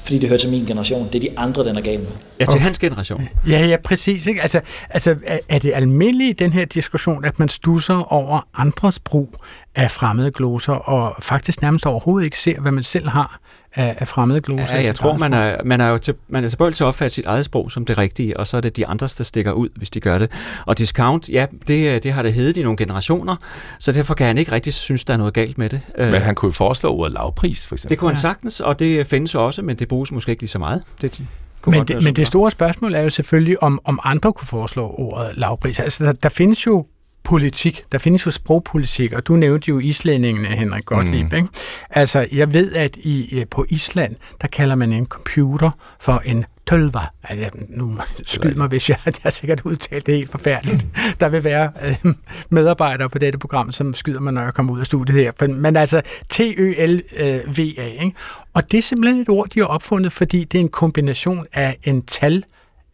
[0.01, 1.07] fordi det hører til min generation.
[1.13, 2.07] Det er de andre, den er gal med.
[2.39, 3.29] Ja, til hans generation.
[3.49, 4.27] Ja, ja, præcis.
[4.27, 4.41] Ikke?
[4.41, 8.99] Altså, altså, er- er det almindeligt i den her diskussion, at man stusser over andres
[8.99, 9.35] brug
[9.75, 13.39] af fremmede gloser, og faktisk nærmest overhovedet ikke ser, hvad man selv har
[13.75, 14.75] af, af fremmede gloser?
[14.75, 17.15] Ja, jeg tror, man er, man er jo til, man er tilbøjelig til at opfatte
[17.15, 19.69] sit eget sprog som det rigtige, og så er det de andres, der stikker ud,
[19.75, 20.31] hvis de gør det.
[20.65, 23.35] Og discount, ja, det, det har det heddet i nogle generationer,
[23.79, 25.81] så derfor kan han ikke rigtig synes, der er noget galt med det.
[25.97, 27.89] Øh, Men han kunne jo foreslå ordet lavpris, for eksempel.
[27.89, 30.59] det kunne han sagtens, og det findes også, men det bruges måske ikke lige så
[30.59, 30.83] meget.
[31.01, 31.21] Det
[31.65, 35.37] Men det, men det store spørgsmål er jo selvfølgelig, om, om andre kunne foreslå ordet
[35.37, 35.79] lavpris.
[35.79, 36.85] Altså, der, der findes jo
[37.29, 41.31] politik, der findes jo sprogpolitik, og du nævnte jo islændingene, Henrik Gottlieb.
[41.31, 41.37] Mm.
[41.37, 41.47] Ikke?
[41.89, 46.45] Altså, jeg ved, at i, øh, på Island, der kalder man en computer for en
[46.67, 46.99] tølva.
[47.23, 50.85] Altså, nu skyld mig, hvis jeg, jeg har sikkert udtalt det helt forfærdeligt.
[51.19, 52.13] Der vil være øh,
[52.49, 55.47] medarbejdere på dette program, som skyder mig, når jeg kommer ud af studiet her.
[55.47, 58.03] Men altså, T-Ø-L-V-A.
[58.03, 58.13] Ikke?
[58.53, 61.77] Og det er simpelthen et ord, de har opfundet, fordi det er en kombination af
[61.83, 62.43] en tal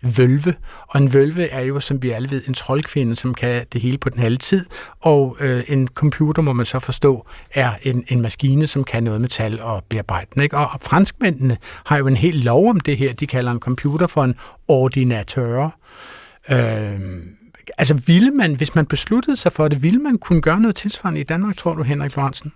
[0.01, 0.55] vølve.
[0.87, 3.97] Og en vølve er jo, som vi alle ved, en troldkvinde, som kan det hele
[3.97, 4.65] på den halve tid.
[4.99, 9.21] Og øh, en computer, må man så forstå, er en, en maskine, som kan noget
[9.21, 10.43] med tal og bearbejdning.
[10.43, 10.57] Ikke?
[10.57, 13.13] Og, og franskmændene har jo en hel lov om det her.
[13.13, 14.35] De kalder en computer for en
[14.67, 15.75] ordinateur.
[16.49, 16.99] Øh,
[17.77, 21.21] altså ville man, hvis man besluttede sig for det, ville man kunne gøre noget tilsvarende
[21.21, 22.51] i Danmark, tror du, Henrik Lorentzen?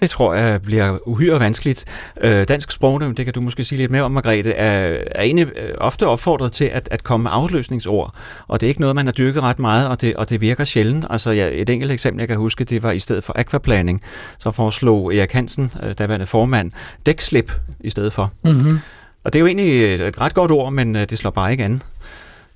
[0.00, 1.84] Det tror jeg bliver uhyre vanskeligt.
[2.20, 5.58] Øh, dansk sprognævn, det kan du måske sige lidt mere om, Margrethe, er, er egentlig
[5.58, 8.14] øh, ofte opfordret til at, at komme med afløsningsord,
[8.46, 10.64] og det er ikke noget, man har dyrket ret meget, og det, og det virker
[10.64, 11.06] sjældent.
[11.10, 14.00] Altså ja, et enkelt eksempel, jeg kan huske, det var i stedet for aquaplaning,
[14.38, 16.72] så foreslog Erik Hansen, øh, daværende formand,
[17.06, 18.32] dækslip i stedet for.
[18.44, 18.78] Mm-hmm.
[19.24, 21.52] Og det er jo egentlig et, et ret godt ord, men øh, det slår bare
[21.52, 21.82] ikke an.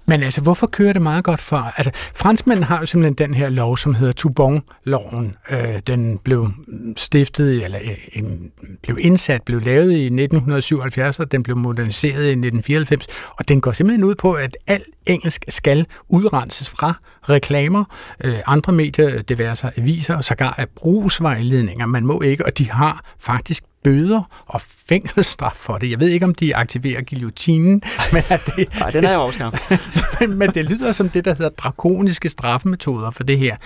[0.09, 1.57] Men altså, hvorfor kører det meget godt for?
[1.57, 5.35] Altså, franskmændene har jo simpelthen den her lov, som hedder Toubon-loven.
[5.51, 6.51] Øh, den blev
[6.97, 7.79] stiftet, eller
[8.17, 8.25] øh,
[8.83, 13.07] blev indsat, blev lavet i 1977, og den blev moderniseret i 1994.
[13.37, 17.85] Og den går simpelthen ud på, at al engelsk skal udrenses fra reklamer,
[18.25, 21.87] øh, andre medier, det være sig aviser, og sågar af brugsvejledninger.
[21.87, 25.91] Man må ikke, og de har faktisk bøder og fængselsstraf for det.
[25.91, 28.69] Jeg ved ikke, om de aktiverer guillotinen, men at det...
[28.81, 29.81] Nej, den er jo afskaffet.
[30.21, 33.57] men, men det lyder som det, der hedder drakoniske straffemetoder for det her.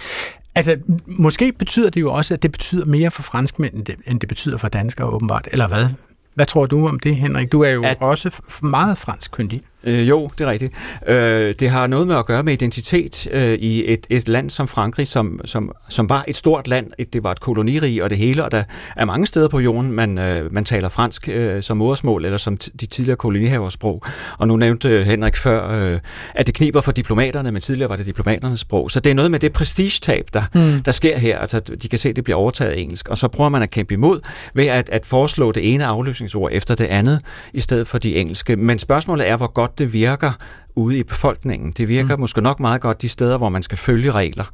[0.54, 4.58] Altså, måske betyder det jo også, at det betyder mere for franskmænd, end det betyder
[4.58, 5.86] for danskere åbenbart, eller hvad?
[6.34, 7.52] Hvad tror du om det, Henrik?
[7.52, 9.62] Du er jo at, også meget franskkyndig.
[9.84, 10.72] Øh, jo, det er rigtigt.
[11.06, 14.68] Øh, det har noget med at gøre med identitet øh, i et, et land som
[14.68, 16.86] Frankrig, som, som, som var et stort land.
[16.98, 18.64] Et, det var et kolonirige og det hele, og der
[18.96, 22.56] er mange steder på jorden, man, øh, man taler fransk øh, som modersmål, eller som
[22.56, 24.02] de tidligere kolonihavers sprog.
[24.38, 26.00] Og nu nævnte øh, Henrik før, øh,
[26.34, 28.90] at det kniber for diplomaterne, men tidligere var det diplomaternes sprog.
[28.90, 30.82] Så det er noget med det prestigetab, der, Mm.
[30.82, 31.38] der sker her.
[31.38, 33.70] Altså, de kan se, at det bliver overtaget af engelsk, og så prøver man at
[33.70, 34.20] kæmpe imod
[34.54, 37.20] ved at, at foreslå det ene afløsningsord efter det andet,
[37.52, 38.56] i stedet for de engelske.
[38.56, 40.32] Men spørgsmålet er, hvor godt det virker
[40.74, 41.72] ude i befolkningen.
[41.72, 42.20] Det virker mm.
[42.20, 44.44] måske nok meget godt de steder, hvor man skal følge regler,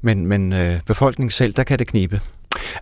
[0.00, 2.20] men, men øh, befolkningen selv, der kan det knibe.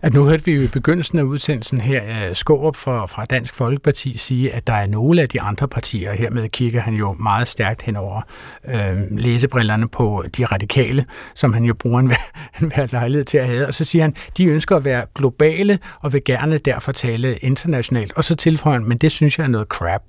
[0.01, 3.53] At nu hørte vi jo i begyndelsen af udsendelsen her uh, Skårup fra, fra Dansk
[3.53, 7.47] Folkeparti sige, at der er nogle af de andre partier, hermed kigger han jo meget
[7.47, 8.21] stærkt hen over
[8.67, 11.05] øh, læsebrillerne på de radikale,
[11.35, 12.11] som han jo bruger en,
[12.59, 13.67] hver lejlighed til at have.
[13.67, 18.11] Og så siger han, de ønsker at være globale og vil gerne derfor tale internationalt.
[18.15, 20.01] Og så tilføjer han, men det synes jeg er noget crap.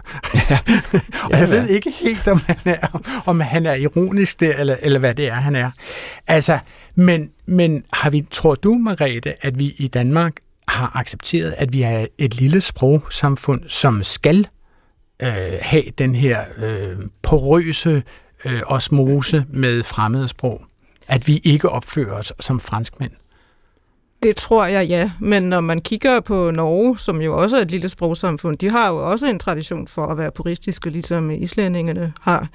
[1.33, 4.99] Og jeg ved ikke helt, om han er, om han er ironisk der, eller, eller
[4.99, 5.71] hvad det er, han er.
[6.27, 6.59] Altså,
[6.95, 10.33] men, men har vi, tror du, Margrethe, at vi i Danmark
[10.69, 14.49] har accepteret, at vi er et lille sprogsamfund, som skal
[15.23, 18.03] øh, have den her øh, porøse
[18.45, 20.65] øh, osmose med fremmede sprog?
[21.09, 23.13] At vi ikke opfører os som franskmænd?
[24.25, 25.11] Det tror jeg, ja.
[25.21, 28.89] Men når man kigger på Norge, som jo også er et lille sprogsamfund, de har
[28.89, 32.49] jo også en tradition for at være puristiske, ligesom islændingene har.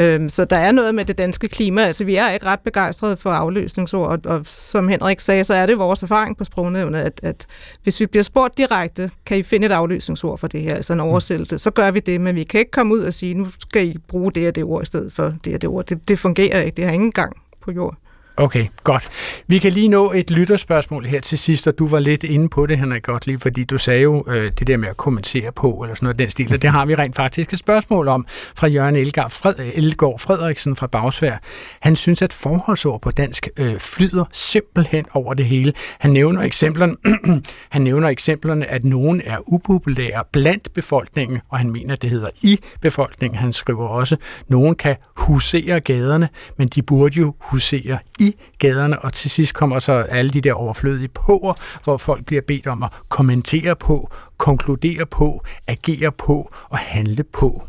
[0.00, 1.82] Øhm, så der er noget med det danske klima.
[1.82, 5.66] Altså, vi er ikke ret begejstrede for afløsningsord, og, og som Henrik sagde, så er
[5.66, 7.46] det vores erfaring på sprognævnet, at, at
[7.82, 11.00] hvis vi bliver spurgt direkte, kan I finde et afløsningsord for det her, altså en
[11.00, 13.86] oversættelse, så gør vi det, men vi kan ikke komme ud og sige, nu skal
[13.88, 15.86] I bruge det og det ord i stedet for det og det ord.
[15.86, 16.76] Det, det fungerer ikke.
[16.76, 17.96] Det har ingen gang på jord.
[18.38, 19.08] Okay, godt.
[19.46, 22.66] Vi kan lige nå et lytterspørgsmål her til sidst, og du var lidt inde på
[22.66, 25.94] det, Henrik lige, fordi du sagde jo øh, det der med at kommentere på, eller
[25.94, 28.26] sådan noget den stil, og det har vi rent faktisk et spørgsmål om
[28.56, 31.36] fra Jørgen Elgaard, Fred, Elgaard Frederiksen fra Bagsvær.
[31.80, 35.72] Han synes, at forholdsord på dansk øh, flyder simpelthen over det hele.
[35.98, 36.96] Han nævner eksemplerne,
[37.70, 42.28] han nævner eksemplerne, at nogen er upopulære blandt befolkningen, og han mener, at det hedder
[42.42, 43.38] i befolkningen.
[43.38, 48.25] Han skriver også, at nogen kan husere gaderne, men de burde jo husere i
[48.58, 51.54] gaderne, og til sidst kommer så alle de der overflødige påer,
[51.84, 57.62] hvor folk bliver bedt om at kommentere på, konkludere på, agere på og handle på.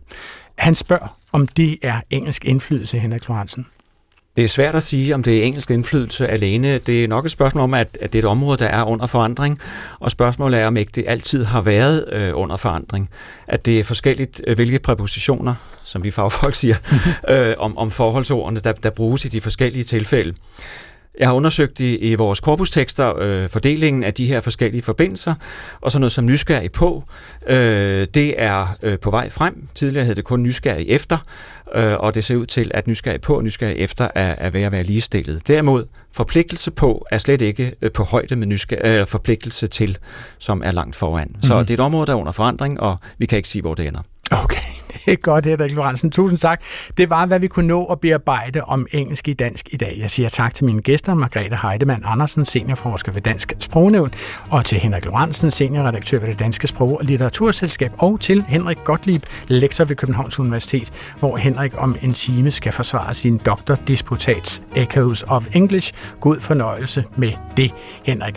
[0.57, 3.67] Han spørger, om det er engelsk indflydelse, Henrik Lorentzen.
[4.37, 6.77] Det er svært at sige, om det er engelsk indflydelse alene.
[6.77, 9.05] Det er nok et spørgsmål om, at, at det er et område, der er under
[9.05, 9.59] forandring,
[9.99, 13.09] og spørgsmålet er, om ikke det altid har været øh, under forandring.
[13.47, 16.75] At det er forskelligt, øh, hvilke præpositioner, som vi fagfolk siger,
[17.29, 20.33] øh, om, om forholdsordene, der, der bruges i de forskellige tilfælde.
[21.19, 25.35] Jeg har undersøgt i, i vores korpustekster øh, fordelingen af de her forskellige forbindelser,
[25.81, 27.03] og så noget som nysgerrig på,
[27.47, 29.67] øh, det er øh, på vej frem.
[29.75, 31.17] Tidligere hed det kun nysgerrig efter,
[31.75, 34.61] øh, og det ser ud til, at nysgerrig på og nysgerrig efter er, er ved
[34.61, 35.47] at være ligestillet.
[35.47, 39.97] Derimod, forpligtelse på er slet ikke øh, på højde med nysgerrig, øh, forpligtelse til,
[40.37, 41.31] som er langt foran.
[41.35, 41.41] Mm.
[41.41, 41.65] Så mhm.
[41.65, 43.87] det er et område, der er under forandring, og vi kan ikke sige, hvor det
[43.87, 44.01] ender.
[44.31, 44.76] Okay.
[45.07, 46.11] Det er godt, Henrik Lorentzen.
[46.11, 46.61] Tusind tak.
[46.97, 49.97] Det var, hvad vi kunne nå at bearbejde om engelsk i dansk i dag.
[49.99, 54.11] Jeg siger tak til mine gæster, Margrethe Heidemann Andersen, seniorforsker ved Dansk Sprognævn,
[54.49, 59.23] og til Henrik Lorentzen, seniorredaktør ved det Danske Sprog- og Litteraturselskab, og til Henrik Gottlieb,
[59.47, 65.45] lektor ved Københavns Universitet, hvor Henrik om en time skal forsvare sin doktordisputats Echoes of
[65.53, 65.93] English.
[66.19, 67.71] God fornøjelse med det,
[68.03, 68.35] Henrik.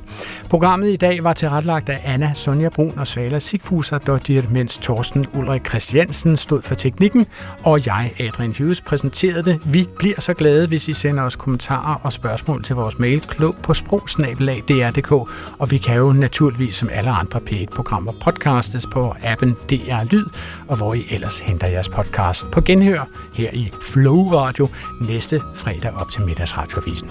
[0.51, 5.27] Programmet i dag var tilrettelagt af Anna Sonja Brun og Svala Sigfuser, der mens Torsten
[5.35, 7.27] Ulrik Christiansen stod for teknikken,
[7.63, 9.61] og jeg, Adrian Hughes, præsenterede det.
[9.65, 13.57] Vi bliver så glade, hvis I sender os kommentarer og spørgsmål til vores mail, klog
[13.63, 15.13] på sprogsnabelag.dr.dk,
[15.59, 20.27] og vi kan jo naturligvis som alle andre p programmer podcastes på appen DR Lyd,
[20.69, 24.69] og hvor I ellers henter jeres podcast på genhør her i Flow Radio
[25.01, 27.11] næste fredag op til middagsradiovisen.